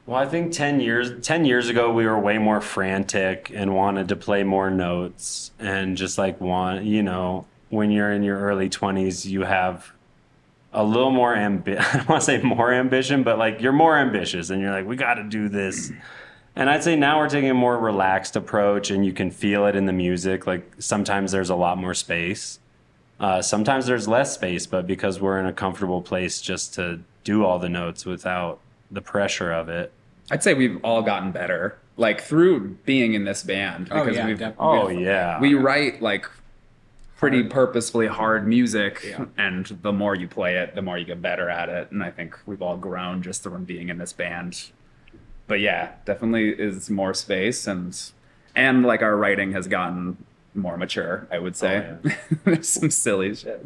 Well, 0.06 0.20
I 0.20 0.26
think 0.26 0.52
10 0.52 0.80
years 0.80 1.24
10 1.24 1.44
years 1.44 1.68
ago 1.68 1.92
we 1.92 2.06
were 2.06 2.18
way 2.18 2.38
more 2.38 2.60
frantic 2.60 3.52
and 3.54 3.74
wanted 3.74 4.08
to 4.08 4.16
play 4.16 4.42
more 4.42 4.68
notes 4.70 5.52
and 5.60 5.96
just 5.96 6.18
like 6.18 6.40
want, 6.40 6.84
you 6.84 7.02
know, 7.02 7.46
when 7.70 7.90
you're 7.90 8.10
in 8.10 8.22
your 8.22 8.38
early 8.38 8.68
20s 8.68 9.24
you 9.24 9.42
have 9.42 9.92
a 10.72 10.82
little 10.82 11.10
more 11.10 11.34
ambi- 11.34 11.78
I 11.94 11.98
don't 11.98 12.08
want 12.08 12.22
to 12.22 12.26
say 12.26 12.42
more 12.42 12.72
ambition, 12.72 13.22
but 13.22 13.38
like 13.38 13.60
you're 13.60 13.72
more 13.72 13.96
ambitious 13.96 14.50
and 14.50 14.60
you're 14.60 14.72
like 14.72 14.86
we 14.86 14.96
got 14.96 15.14
to 15.14 15.24
do 15.24 15.48
this. 15.48 15.92
And 16.56 16.68
I'd 16.68 16.82
say 16.82 16.96
now 16.96 17.18
we're 17.18 17.28
taking 17.28 17.50
a 17.50 17.54
more 17.54 17.78
relaxed 17.78 18.34
approach 18.34 18.90
and 18.90 19.06
you 19.06 19.12
can 19.12 19.30
feel 19.30 19.66
it 19.66 19.76
in 19.76 19.86
the 19.86 19.92
music. 19.92 20.46
Like 20.46 20.68
sometimes 20.78 21.30
there's 21.32 21.50
a 21.50 21.56
lot 21.56 21.78
more 21.78 21.94
space. 21.94 22.58
Uh, 23.22 23.40
sometimes 23.40 23.86
there's 23.86 24.08
less 24.08 24.34
space, 24.34 24.66
but 24.66 24.86
because 24.86 25.20
we're 25.20 25.38
in 25.38 25.46
a 25.46 25.52
comfortable 25.52 26.02
place 26.02 26.40
just 26.42 26.74
to 26.74 26.98
do 27.24 27.44
all 27.44 27.58
the 27.58 27.68
notes 27.68 28.04
without 28.04 28.58
the 28.90 29.00
pressure 29.00 29.52
of 29.52 29.68
it. 29.68 29.92
I'd 30.30 30.42
say 30.42 30.54
we've 30.54 30.78
all 30.84 31.02
gotten 31.02 31.30
better, 31.30 31.78
like 31.96 32.20
through 32.20 32.70
being 32.84 33.14
in 33.14 33.24
this 33.24 33.44
band. 33.44 33.88
Oh, 33.92 34.00
Because 34.04 34.16
yeah, 34.16 34.26
we've. 34.26 34.42
Oh 34.58 34.86
we've- 34.88 35.02
yeah. 35.04 35.40
we 35.40 35.54
write 35.54 36.02
like 36.02 36.26
pretty 37.16 37.44
purposefully 37.44 38.08
hard 38.08 38.48
music 38.48 39.04
Yeah. 39.08 39.26
and 39.38 39.66
the 39.82 39.92
more 39.92 40.16
you 40.16 40.26
play 40.26 40.56
it 40.56 40.74
the 40.74 40.82
more 40.82 40.98
you 40.98 41.04
get 41.04 41.22
better 41.22 41.48
at 41.48 41.68
it 41.68 41.92
and 41.92 42.02
i 42.02 42.10
think 42.10 42.36
we've 42.46 42.60
all 42.60 42.76
grown 42.76 43.22
just 43.22 43.44
from 43.44 43.62
being 43.62 43.90
in 43.90 43.98
this 43.98 44.12
band 44.12 44.72
but 45.46 45.60
yeah 45.60 45.92
definitely 46.04 46.48
is 46.48 46.90
more 46.90 47.14
space 47.14 47.68
and 47.68 47.96
and 48.56 48.82
like 48.84 49.02
our 49.02 49.16
writing 49.16 49.52
has 49.52 49.68
gotten 49.68 50.16
more 50.54 50.76
mature 50.76 51.26
i 51.30 51.38
would 51.38 51.56
say 51.56 51.94
there's 52.44 52.68
some 52.68 52.90
silly 52.90 53.34
shit 53.34 53.64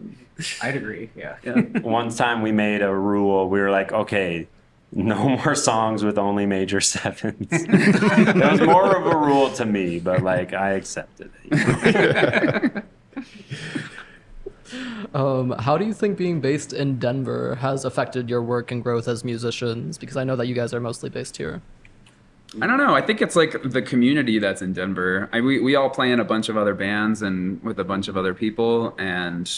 I'd 0.62 0.76
agree. 0.76 1.10
Yeah. 1.16 1.36
yeah 1.42 1.60
One 1.80 2.10
time 2.10 2.42
we 2.42 2.52
made 2.52 2.82
a 2.82 2.94
rule. 2.94 3.48
We 3.48 3.60
were 3.60 3.70
like, 3.70 3.92
okay, 3.92 4.48
no 4.92 5.28
more 5.44 5.54
songs 5.54 6.04
with 6.04 6.18
only 6.18 6.46
major 6.46 6.80
sevens. 6.80 7.46
it 7.50 8.36
was 8.36 8.60
more 8.60 8.96
of 8.96 9.06
a 9.06 9.16
rule 9.16 9.50
to 9.52 9.64
me, 9.64 9.98
but 9.98 10.22
like 10.22 10.52
I 10.52 10.72
accepted 10.72 11.30
it. 11.44 12.84
Um, 15.14 15.50
how 15.52 15.78
do 15.78 15.84
you 15.86 15.94
think 15.94 16.18
being 16.18 16.40
based 16.40 16.72
in 16.72 16.98
Denver 16.98 17.54
has 17.56 17.84
affected 17.84 18.28
your 18.28 18.42
work 18.42 18.70
and 18.70 18.82
growth 18.82 19.08
as 19.08 19.24
musicians? 19.24 19.96
Because 19.96 20.16
I 20.16 20.24
know 20.24 20.36
that 20.36 20.46
you 20.46 20.54
guys 20.54 20.74
are 20.74 20.80
mostly 20.80 21.08
based 21.08 21.36
here. 21.36 21.62
I 22.60 22.66
don't 22.66 22.78
know. 22.78 22.94
I 22.94 23.02
think 23.02 23.20
it's 23.20 23.36
like 23.36 23.62
the 23.62 23.82
community 23.82 24.38
that's 24.38 24.62
in 24.62 24.72
Denver. 24.72 25.28
I, 25.32 25.40
we 25.40 25.60
we 25.60 25.74
all 25.74 25.90
play 25.90 26.10
in 26.12 26.20
a 26.20 26.24
bunch 26.24 26.48
of 26.48 26.56
other 26.56 26.74
bands 26.74 27.20
and 27.22 27.62
with 27.62 27.78
a 27.78 27.84
bunch 27.84 28.08
of 28.08 28.16
other 28.16 28.34
people, 28.34 28.94
and 28.98 29.50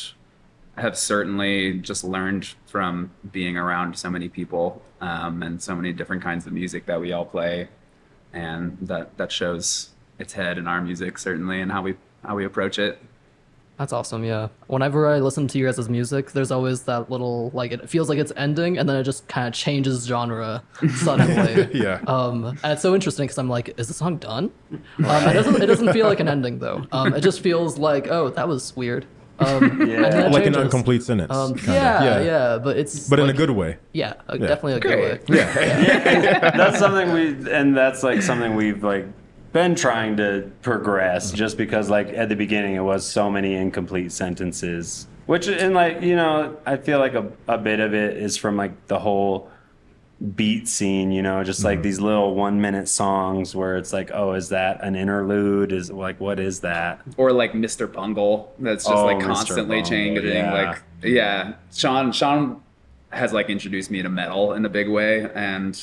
have 0.77 0.96
certainly 0.96 1.74
just 1.79 2.03
learned 2.05 2.55
from 2.66 3.11
being 3.31 3.57
around 3.57 3.98
so 3.98 4.11
many 4.11 4.29
people 4.29 4.81
um, 5.01 5.42
and 5.42 5.61
so 5.62 5.74
many 5.74 5.92
different 5.92 6.22
kinds 6.22 6.46
of 6.46 6.53
music 6.53 6.87
that 6.87 7.01
we 7.01 7.12
all 7.12 7.24
play, 7.24 7.68
and 8.33 8.79
that 8.81 9.16
that 9.18 9.31
shows 9.31 9.90
its 10.18 10.33
head 10.33 10.59
in 10.59 10.66
our 10.66 10.81
music 10.81 11.18
certainly 11.18 11.61
and 11.61 11.70
how 11.70 11.83
we 11.83 11.94
how 12.24 12.35
we 12.35 12.44
approach 12.44 12.79
it. 12.79 13.01
That's 13.79 13.93
awesome, 13.93 14.25
yeah. 14.25 14.49
Whenever 14.67 15.07
I 15.07 15.21
listen 15.21 15.47
to 15.47 15.59
you 15.59 15.64
guys' 15.67 15.88
music, 15.88 16.33
there's 16.33 16.51
always 16.51 16.83
that 16.83 17.11
little 17.12 17.51
like 17.55 17.71
it 17.71 17.88
feels 17.88 18.09
like 18.09 18.19
it's 18.19 18.33
ending, 18.37 18.77
and 18.77 18.88
then 18.88 18.97
it 18.97 19.05
just 19.05 19.29
kind 19.29 19.47
of 19.47 19.55
changes 19.55 20.05
genre 20.05 20.64
suddenly. 20.97 21.69
Yeah. 21.73 22.01
Um, 22.09 22.45
and 22.45 22.73
it's 22.73 22.83
so 22.83 22.93
interesting 22.95 23.25
because 23.27 23.38
I'm 23.38 23.49
like, 23.49 23.79
is 23.79 23.87
the 23.87 23.95
song 23.95 24.17
done? 24.17 24.51
Um, 24.73 24.81
it 25.29 25.33
doesn't. 25.33 25.62
It 25.62 25.67
doesn't 25.67 25.93
feel 25.93 26.07
like 26.07 26.19
an 26.19 26.29
ending 26.29 26.59
though. 26.59 26.85
Um, 26.91 27.14
it 27.14 27.21
just 27.21 27.41
feels 27.41 27.79
like, 27.79 28.09
oh, 28.09 28.31
that 28.31 28.49
was 28.49 28.75
weird. 28.77 29.07
Um, 29.41 29.62
and 29.81 29.81
then 30.05 30.27
it 30.27 30.33
like 30.33 30.47
an 30.47 30.57
incomplete 30.57 31.05
sentence. 31.05 31.33
Um, 31.33 31.55
kinda. 31.55 31.73
yeah, 31.73 32.21
yeah, 32.21 32.59
but 32.59 32.77
it's 32.77 33.09
But 33.09 33.21
in 33.21 33.29
a 33.31 33.33
good 33.33 33.51
way. 33.51 33.77
Yeah, 33.93 34.14
uh, 34.29 34.37
definitely 34.37 34.73
a 34.73 34.81
good 34.81 34.99
Great. 34.99 35.29
way. 35.29 35.38
that's 36.41 36.81
something 36.81 37.12
we, 37.12 37.49
and 37.53 37.77
that's 37.77 38.03
like 38.03 38.23
something 38.23 38.57
we've 38.57 38.83
like 38.83 39.07
been 39.53 39.75
trying 39.75 40.17
to 40.19 40.51
progress. 40.63 41.33
Just 41.33 41.57
because 41.57 41.91
like 41.91 42.09
at 42.09 42.29
the 42.29 42.37
beginning 42.37 42.75
it 42.75 42.83
was 42.83 43.07
so 43.07 43.31
many 43.31 43.55
incomplete 43.55 44.13
sentences, 44.13 45.07
which 45.27 45.49
and 45.49 45.75
like 45.75 46.03
you 46.03 46.17
know 46.17 46.57
I 46.67 46.77
feel 46.77 46.99
like 46.99 47.15
a 47.15 47.31
a 47.47 47.59
bit 47.59 47.81
of 47.81 47.95
it 47.95 48.17
is 48.17 48.37
from 48.37 48.57
like 48.57 48.87
the 48.87 48.99
whole 48.99 49.51
beat 50.35 50.67
scene, 50.67 51.13
you 51.13 51.23
know, 51.23 51.45
just 51.45 51.63
like 51.63 51.77
mm-hmm. 51.77 51.83
these 51.83 52.01
little 52.01 52.35
one 52.35 52.61
minute 52.61 52.89
songs 52.89 53.55
where 53.55 53.77
it's 53.77 53.93
like, 53.93 54.11
oh, 54.13 54.33
is 54.33 54.49
that 54.49 54.83
an 54.83 54.97
interlude? 54.97 55.71
Is 55.71 55.91
like, 55.93 56.19
what 56.19 56.41
is 56.41 56.61
that? 56.61 57.01
or 57.17 57.31
like 57.33 57.53
Mr. 57.53 57.91
Bungle 57.91 58.53
that's 58.59 58.85
just 58.85 58.97
Oh, 58.97 59.05
like 59.07 59.21
constantly 59.21 59.83
changing. 59.83 60.27
yeah. 60.27 60.53
Like 60.53 60.83
yeah, 61.03 61.55
Sean 61.73 62.11
Sean 62.13 62.63
has 63.11 63.33
like 63.33 63.49
introduced 63.49 63.91
me 63.91 64.03
to 64.03 64.09
metal 64.09 64.53
in 64.55 64.65
a 64.65 64.69
big 64.69 64.89
way, 64.89 65.31
and 65.35 65.81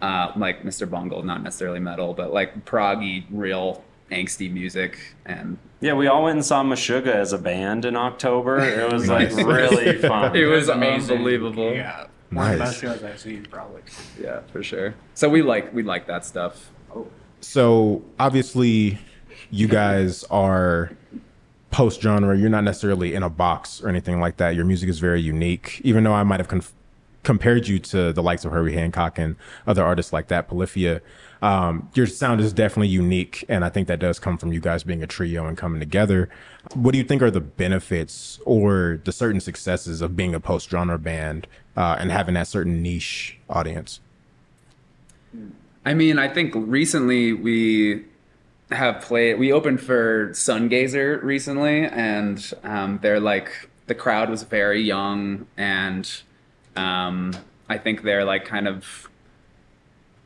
uh, 0.00 0.32
like 0.36 0.62
Mr. 0.62 0.88
Bungle, 0.88 1.22
not 1.22 1.42
necessarily 1.42 1.80
metal, 1.80 2.14
but 2.14 2.32
like 2.32 2.64
proggy, 2.64 3.24
real 3.30 3.84
angsty 4.10 4.52
music, 4.52 4.98
and 5.24 5.56
Yeah, 5.80 5.92
we 5.94 6.06
all 6.08 6.24
went 6.24 6.36
and 6.36 6.44
saw 6.44 6.64
Meshuggah 6.64 7.06
as 7.14 7.32
a 7.32 7.38
band 7.38 7.84
in 7.84 7.94
October. 7.96 8.58
It 8.58 8.92
was 8.92 9.08
like 9.08 9.30
really 9.36 9.98
fun. 10.00 10.34
it 10.36 10.46
was 10.46 10.68
amazing. 10.68 11.18
unbelievable. 11.18 11.72
Yeah. 11.72 12.06
One 12.30 12.46
of 12.52 12.58
the 12.58 12.64
Nice. 12.64 12.68
best 12.70 12.80
shows 12.80 13.04
I've 13.04 13.18
seen, 13.20 13.46
probably. 13.50 13.82
Yeah, 14.20 14.40
for 14.52 14.62
sure. 14.62 14.94
So 15.14 15.28
we 15.28 15.42
like 15.42 15.72
we 15.74 15.82
like 15.82 16.06
that 16.06 16.24
stuff. 16.24 16.70
So 17.40 18.02
obviously, 18.18 18.98
you 19.50 19.66
guys 19.68 20.24
are 20.24 20.92
post 21.70 22.00
genre. 22.02 22.36
You're 22.36 22.50
not 22.50 22.64
necessarily 22.64 23.14
in 23.14 23.22
a 23.22 23.30
box 23.30 23.80
or 23.82 23.88
anything 23.88 24.20
like 24.20 24.36
that. 24.38 24.54
Your 24.54 24.64
music 24.64 24.88
is 24.88 24.98
very 24.98 25.20
unique. 25.20 25.80
Even 25.84 26.04
though 26.04 26.12
I 26.12 26.22
might 26.22 26.40
have 26.40 26.48
conf- 26.48 26.72
compared 27.22 27.68
you 27.68 27.78
to 27.78 28.12
the 28.12 28.22
likes 28.22 28.44
of 28.44 28.52
Herbie 28.52 28.74
Hancock 28.74 29.18
and 29.18 29.36
other 29.66 29.84
artists 29.84 30.12
like 30.12 30.28
that, 30.28 30.48
Polyphia, 30.48 31.00
um, 31.42 31.90
your 31.94 32.06
sound 32.06 32.40
is 32.40 32.52
definitely 32.52 32.88
unique, 32.88 33.44
and 33.48 33.64
I 33.64 33.70
think 33.70 33.88
that 33.88 33.98
does 33.98 34.18
come 34.18 34.36
from 34.36 34.52
you 34.52 34.60
guys 34.60 34.82
being 34.82 35.02
a 35.02 35.06
trio 35.06 35.46
and 35.46 35.56
coming 35.56 35.80
together. 35.80 36.28
What 36.74 36.92
do 36.92 36.98
you 36.98 37.04
think 37.04 37.22
are 37.22 37.30
the 37.30 37.40
benefits 37.40 38.38
or 38.44 39.00
the 39.04 39.12
certain 39.12 39.40
successes 39.40 40.02
of 40.02 40.16
being 40.16 40.34
a 40.34 40.40
post 40.40 40.68
genre 40.68 40.98
band 40.98 41.46
uh, 41.76 41.96
and 41.98 42.10
having 42.10 42.34
that 42.34 42.46
certain 42.46 42.82
niche 42.82 43.38
audience? 43.48 44.00
I 45.84 45.94
mean, 45.94 46.18
I 46.18 46.28
think 46.28 46.52
recently 46.54 47.32
we 47.32 48.04
have 48.70 49.00
played. 49.00 49.38
We 49.38 49.52
opened 49.52 49.80
for 49.80 50.30
Sungazer 50.30 51.22
recently, 51.22 51.86
and 51.86 52.52
um, 52.62 52.98
they're 53.00 53.20
like 53.20 53.70
the 53.86 53.94
crowd 53.94 54.28
was 54.28 54.42
very 54.42 54.82
young, 54.82 55.46
and 55.56 56.22
um, 56.76 57.34
I 57.68 57.78
think 57.78 58.02
they're 58.02 58.24
like 58.24 58.44
kind 58.44 58.68
of 58.68 59.08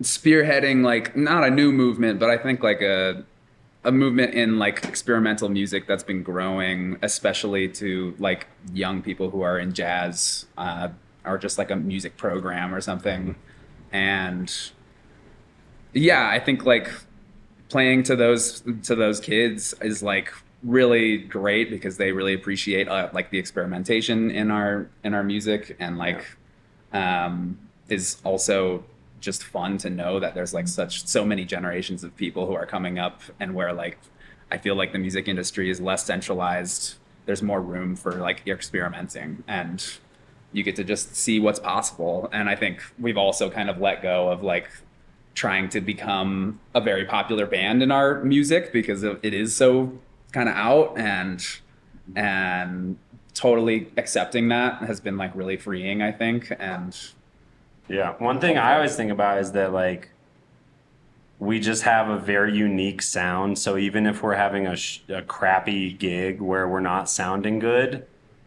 spearheading 0.02 0.82
like 0.82 1.16
not 1.16 1.44
a 1.44 1.50
new 1.50 1.72
movement, 1.72 2.18
but 2.18 2.30
I 2.30 2.36
think 2.38 2.62
like 2.62 2.82
a 2.82 3.24
a 3.84 3.92
movement 3.92 4.32
in 4.32 4.58
like 4.58 4.84
experimental 4.84 5.50
music 5.50 5.86
that's 5.86 6.02
been 6.02 6.22
growing, 6.22 6.96
especially 7.02 7.68
to 7.68 8.14
like 8.18 8.46
young 8.72 9.02
people 9.02 9.28
who 9.28 9.42
are 9.42 9.58
in 9.58 9.74
jazz 9.74 10.46
uh, 10.56 10.88
or 11.24 11.36
just 11.36 11.58
like 11.58 11.70
a 11.70 11.76
music 11.76 12.16
program 12.16 12.74
or 12.74 12.80
something, 12.80 13.36
and 13.92 14.52
yeah, 15.92 16.28
I 16.28 16.40
think 16.40 16.64
like 16.64 16.90
playing 17.68 18.02
to 18.04 18.16
those 18.16 18.62
to 18.84 18.94
those 18.94 19.20
kids 19.20 19.74
is 19.80 20.02
like 20.02 20.32
really 20.64 21.18
great 21.18 21.70
because 21.70 21.96
they 21.98 22.10
really 22.12 22.34
appreciate 22.34 22.88
uh, 22.88 23.10
like 23.12 23.30
the 23.30 23.38
experimentation 23.38 24.30
in 24.30 24.50
our 24.50 24.88
in 25.04 25.14
our 25.14 25.22
music 25.22 25.76
and 25.78 25.98
like 25.98 26.24
um, 26.92 27.58
is 27.88 28.16
also 28.24 28.84
just 29.20 29.44
fun 29.44 29.78
to 29.78 29.90
know 29.90 30.20
that 30.20 30.34
there's 30.34 30.54
like 30.54 30.68
such 30.68 31.06
so 31.06 31.24
many 31.24 31.44
generations 31.44 32.04
of 32.04 32.14
people 32.16 32.46
who 32.46 32.54
are 32.54 32.66
coming 32.66 32.98
up 32.98 33.22
and 33.40 33.54
where 33.54 33.72
like 33.72 33.98
I 34.50 34.58
feel 34.58 34.74
like 34.74 34.92
the 34.92 34.98
music 34.98 35.28
industry 35.28 35.70
is 35.70 35.80
less 35.80 36.04
centralized. 36.04 36.96
There's 37.26 37.42
more 37.42 37.60
room 37.60 37.96
for 37.96 38.12
like 38.16 38.46
experimenting 38.46 39.44
and 39.46 39.84
you 40.52 40.62
get 40.62 40.76
to 40.76 40.84
just 40.84 41.16
see 41.16 41.40
what's 41.40 41.58
possible. 41.58 42.28
And 42.32 42.48
I 42.48 42.54
think 42.54 42.82
we've 42.98 43.16
also 43.16 43.50
kind 43.50 43.68
of 43.68 43.80
let 43.80 44.02
go 44.02 44.28
of 44.28 44.42
like 44.42 44.70
trying 45.34 45.68
to 45.70 45.80
become 45.80 46.60
a 46.74 46.80
very 46.80 47.04
popular 47.04 47.44
band 47.44 47.82
in 47.82 47.90
our 47.90 48.22
music 48.22 48.72
because 48.72 49.02
it 49.02 49.34
is 49.34 49.56
so 49.56 49.98
kind 50.34 50.48
of 50.48 50.56
out 50.56 50.98
and 50.98 51.46
and 52.16 52.98
totally 53.32 53.88
accepting 53.96 54.48
that 54.48 54.82
has 54.82 55.00
been 55.00 55.16
like 55.16 55.34
really 55.34 55.56
freeing, 55.56 56.02
I 56.02 56.12
think. 56.12 56.52
And 56.58 56.96
Yeah. 57.88 58.14
One 58.18 58.40
thing 58.40 58.58
I 58.58 58.74
always 58.74 58.96
think 58.96 59.10
about 59.10 59.38
is 59.38 59.52
that 59.52 59.72
like 59.72 60.10
we 61.38 61.60
just 61.60 61.82
have 61.82 62.08
a 62.08 62.18
very 62.18 62.56
unique 62.56 63.02
sound. 63.02 63.58
So 63.58 63.76
even 63.76 64.06
if 64.06 64.22
we're 64.22 64.36
having 64.36 64.66
a, 64.66 64.76
sh- 64.76 65.00
a 65.08 65.22
crappy 65.22 65.92
gig 65.92 66.40
where 66.40 66.68
we're 66.68 66.80
not 66.80 67.08
sounding 67.08 67.58
good, 67.58 68.06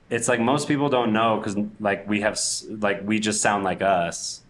it's 0.10 0.28
like 0.28 0.40
most 0.40 0.68
people 0.68 0.90
don't 0.90 1.12
know 1.12 1.38
because 1.38 1.58
like 1.80 2.08
we 2.08 2.22
have 2.22 2.40
like 2.70 3.06
we 3.06 3.20
just 3.20 3.42
sound 3.42 3.64
like 3.64 3.82
us. 3.82 4.42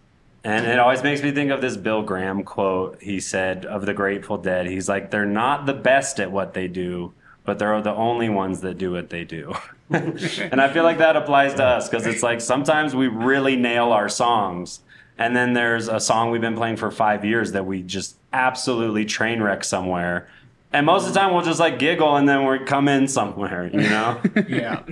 And 0.44 0.66
it 0.66 0.78
always 0.78 1.02
makes 1.02 1.20
me 1.20 1.32
think 1.32 1.50
of 1.50 1.60
this 1.60 1.76
Bill 1.76 2.02
Graham 2.02 2.44
quote 2.44 3.02
he 3.02 3.18
said 3.18 3.66
of 3.66 3.84
the 3.86 3.92
Grateful 3.92 4.38
Dead. 4.38 4.66
He's 4.66 4.88
like, 4.88 5.10
they're 5.10 5.26
not 5.26 5.66
the 5.66 5.74
best 5.74 6.20
at 6.20 6.30
what 6.30 6.54
they 6.54 6.68
do, 6.68 7.12
but 7.48 7.58
they're 7.58 7.80
the 7.80 7.94
only 7.94 8.28
ones 8.28 8.60
that 8.60 8.76
do 8.76 8.92
what 8.92 9.08
they 9.08 9.24
do. 9.24 9.54
and 9.90 10.60
I 10.60 10.70
feel 10.70 10.84
like 10.84 10.98
that 10.98 11.16
applies 11.16 11.54
to 11.54 11.64
us 11.64 11.88
because 11.88 12.06
it's 12.06 12.22
like 12.22 12.42
sometimes 12.42 12.94
we 12.94 13.08
really 13.08 13.56
nail 13.56 13.90
our 13.90 14.10
songs. 14.10 14.80
And 15.16 15.34
then 15.34 15.54
there's 15.54 15.88
a 15.88 15.98
song 15.98 16.30
we've 16.30 16.42
been 16.42 16.56
playing 16.56 16.76
for 16.76 16.90
five 16.90 17.24
years 17.24 17.52
that 17.52 17.64
we 17.64 17.80
just 17.80 18.16
absolutely 18.34 19.06
train 19.06 19.42
wreck 19.42 19.64
somewhere. 19.64 20.28
And 20.74 20.84
most 20.84 21.06
of 21.06 21.14
the 21.14 21.18
time 21.18 21.32
we'll 21.32 21.42
just 21.42 21.58
like 21.58 21.78
giggle 21.78 22.16
and 22.16 22.28
then 22.28 22.46
we 22.46 22.58
come 22.66 22.86
in 22.86 23.08
somewhere, 23.08 23.70
you 23.72 23.80
know? 23.80 24.20
Yeah. 24.46 24.82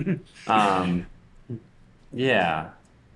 Um, 0.47 1.05
yeah. 2.11 2.71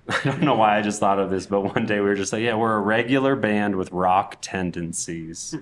I 0.08 0.20
don't 0.22 0.42
know 0.42 0.54
why 0.54 0.78
I 0.78 0.82
just 0.82 1.00
thought 1.00 1.18
of 1.18 1.30
this, 1.30 1.46
but 1.46 1.62
one 1.62 1.84
day 1.84 1.96
we 1.96 2.06
were 2.06 2.14
just 2.14 2.32
like, 2.32 2.44
yeah, 2.44 2.54
we're 2.54 2.76
a 2.76 2.80
regular 2.80 3.34
band 3.34 3.74
with 3.74 3.90
rock 3.90 4.38
tendencies. 4.40 5.56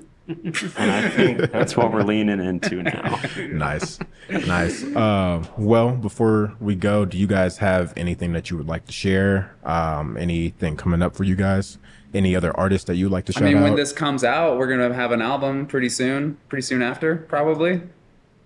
And 0.76 0.90
I 0.90 1.08
think 1.08 1.50
that's 1.50 1.76
what 1.76 1.92
we're 1.92 2.02
leaning 2.02 2.40
into 2.40 2.82
now. 2.82 3.20
nice, 3.52 3.98
nice. 4.28 4.84
Uh, 4.84 5.44
well, 5.58 5.92
before 5.96 6.54
we 6.60 6.74
go, 6.74 7.04
do 7.04 7.18
you 7.18 7.26
guys 7.26 7.58
have 7.58 7.92
anything 7.96 8.32
that 8.32 8.50
you 8.50 8.56
would 8.56 8.68
like 8.68 8.86
to 8.86 8.92
share? 8.92 9.54
Um, 9.64 10.16
anything 10.16 10.76
coming 10.76 11.02
up 11.02 11.14
for 11.16 11.24
you 11.24 11.36
guys? 11.36 11.78
Any 12.12 12.34
other 12.34 12.56
artists 12.56 12.86
that 12.86 12.96
you'd 12.96 13.10
like 13.12 13.24
to 13.26 13.32
shout 13.32 13.42
I 13.42 13.46
shout 13.46 13.54
mean, 13.54 13.62
out? 13.62 13.64
when 13.64 13.76
this 13.76 13.92
comes 13.92 14.24
out, 14.24 14.58
we're 14.58 14.66
gonna 14.68 14.92
have 14.94 15.12
an 15.12 15.22
album 15.22 15.66
pretty 15.66 15.88
soon, 15.88 16.38
pretty 16.48 16.62
soon 16.62 16.82
after, 16.82 17.16
probably. 17.16 17.82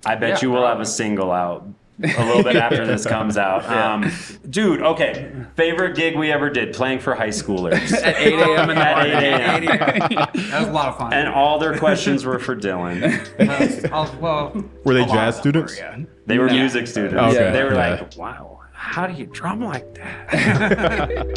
I 0.07 0.17
bet 0.17 0.29
Yeah, 0.31 0.39
you 0.43 0.51
will 0.51 0.67
have 0.67 0.81
a 0.81 0.87
single 0.87 1.33
out 1.33 1.67
a 2.03 2.25
little 2.27 2.43
bit 2.43 2.57
after 2.57 2.85
this 2.93 3.07
comes 3.07 3.37
out. 3.39 3.65
Um, 3.67 4.11
dude, 4.51 4.83
okay. 4.83 5.31
Favorite 5.55 5.95
gig 5.97 6.17
we 6.17 6.33
ever 6.33 6.51
did, 6.51 6.75
playing 6.75 6.99
for 6.99 7.15
high 7.15 7.29
schoolers. 7.29 7.93
At 8.03 8.17
8 8.17 8.35
a.m. 8.35 8.71
in 8.71 8.77
the 8.77 8.83
At 8.83 9.07
8 9.63 9.69
a.m. 9.69 10.11
That 10.51 10.59
was 10.61 10.69
a 10.69 10.73
lot 10.73 10.89
of 10.89 10.99
fun. 10.99 11.13
And 11.13 11.29
all 11.29 11.59
their 11.59 11.79
questions 11.79 12.25
were 12.25 12.39
for 12.39 12.57
Dylan. 12.57 13.05
Uh, 13.85 13.89
I'll- 13.95 14.17
well, 14.21 14.65
Were 14.85 14.95
they 14.95 15.05
jazz 15.05 15.39
of 15.39 15.45
them 15.45 15.63
were, 15.63 15.69
students? 15.69 15.79
yeah. 15.79 15.99
They 16.27 16.39
were 16.39 16.47
No. 16.47 16.55
music 16.55 16.87
students. 16.87 17.15
Okay, 17.37 17.53
They 17.53 17.63
were 17.63 17.75
yeah. 17.75 17.91
like, 18.01 18.17
wow, 18.17 18.61
how 18.73 19.07
do 19.07 19.13
you 19.15 19.27
drum 19.27 19.61
like 19.63 19.95
that? 19.95 21.35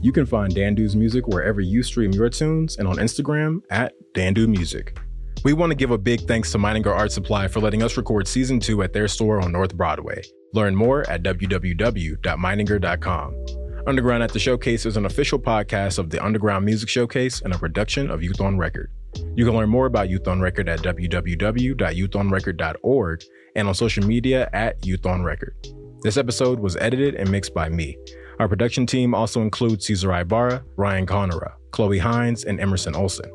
You 0.00 0.10
can 0.12 0.26
find 0.26 0.52
Dandu's 0.54 0.96
music 0.96 1.28
wherever 1.28 1.60
you 1.60 1.82
stream 1.82 2.10
your 2.12 2.28
tunes 2.28 2.76
and 2.76 2.88
on 2.88 2.96
Instagram 2.96 3.62
at 3.70 3.92
Dandu 4.14 4.48
Music. 4.48 4.98
We 5.44 5.54
want 5.54 5.70
to 5.70 5.76
give 5.76 5.90
a 5.90 5.98
big 5.98 6.20
thanks 6.20 6.52
to 6.52 6.58
Meininger 6.58 6.94
Art 6.94 7.10
Supply 7.10 7.48
for 7.48 7.58
letting 7.58 7.82
us 7.82 7.96
record 7.96 8.28
season 8.28 8.60
two 8.60 8.84
at 8.84 8.92
their 8.92 9.08
store 9.08 9.40
on 9.40 9.50
North 9.50 9.74
Broadway. 9.74 10.22
Learn 10.52 10.76
more 10.76 11.10
at 11.10 11.24
www.meininger.com. 11.24 13.46
Underground 13.84 14.22
at 14.22 14.32
the 14.32 14.38
Showcase 14.38 14.86
is 14.86 14.96
an 14.96 15.06
official 15.06 15.40
podcast 15.40 15.98
of 15.98 16.10
the 16.10 16.24
Underground 16.24 16.64
Music 16.64 16.88
Showcase 16.88 17.42
and 17.42 17.52
a 17.52 17.58
production 17.58 18.08
of 18.08 18.22
Youth 18.22 18.40
on 18.40 18.56
Record. 18.56 18.92
You 19.34 19.44
can 19.44 19.56
learn 19.56 19.68
more 19.68 19.86
about 19.86 20.08
Youth 20.08 20.28
on 20.28 20.40
Record 20.40 20.68
at 20.68 20.78
www.youthonrecord.org 20.82 23.24
and 23.56 23.66
on 23.66 23.74
social 23.74 24.06
media 24.06 24.48
at 24.52 24.86
Youth 24.86 25.06
on 25.06 25.24
Record. 25.24 25.56
This 26.02 26.16
episode 26.16 26.60
was 26.60 26.76
edited 26.76 27.16
and 27.16 27.28
mixed 27.28 27.52
by 27.52 27.68
me. 27.68 27.98
Our 28.38 28.46
production 28.46 28.86
team 28.86 29.12
also 29.12 29.42
includes 29.42 29.86
Cesar 29.86 30.12
Ibarra, 30.12 30.62
Ryan 30.76 31.06
Conarro, 31.06 31.54
Chloe 31.72 31.98
Hines, 31.98 32.44
and 32.44 32.60
Emerson 32.60 32.94
Olson. 32.94 33.28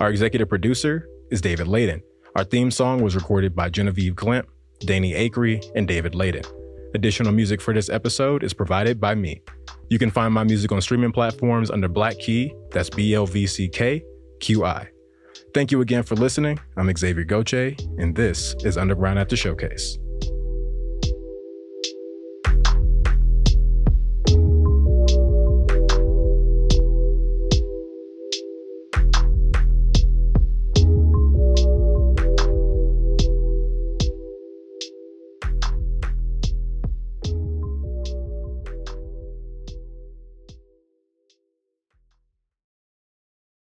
Our 0.00 0.10
executive 0.10 0.48
producer 0.48 1.06
is 1.32 1.40
David 1.40 1.66
Ladon. 1.66 2.02
Our 2.36 2.44
theme 2.44 2.70
song 2.70 3.02
was 3.02 3.16
recorded 3.16 3.56
by 3.56 3.70
Genevieve 3.70 4.14
Glimp, 4.14 4.48
Danny 4.80 5.14
Acree, 5.14 5.64
and 5.74 5.88
David 5.88 6.12
Ladon. 6.12 6.46
Additional 6.94 7.32
music 7.32 7.58
for 7.60 7.72
this 7.72 7.88
episode 7.88 8.44
is 8.44 8.52
provided 8.52 9.00
by 9.00 9.14
me. 9.14 9.42
You 9.88 9.98
can 9.98 10.10
find 10.10 10.34
my 10.34 10.44
music 10.44 10.70
on 10.72 10.82
streaming 10.82 11.10
platforms 11.10 11.70
under 11.70 11.88
Black 11.88 12.18
Key, 12.18 12.54
that's 12.70 12.90
B 12.90 13.14
L 13.14 13.24
V 13.24 13.46
C 13.46 13.66
K 13.66 14.04
Q 14.40 14.64
I. 14.64 14.88
Thank 15.54 15.72
you 15.72 15.80
again 15.80 16.02
for 16.02 16.16
listening. 16.16 16.60
I'm 16.76 16.94
Xavier 16.94 17.24
Gauthier, 17.24 17.76
and 17.98 18.14
this 18.14 18.54
is 18.62 18.76
Underground 18.76 19.18
at 19.18 19.30
the 19.30 19.36
Showcase. 19.36 19.98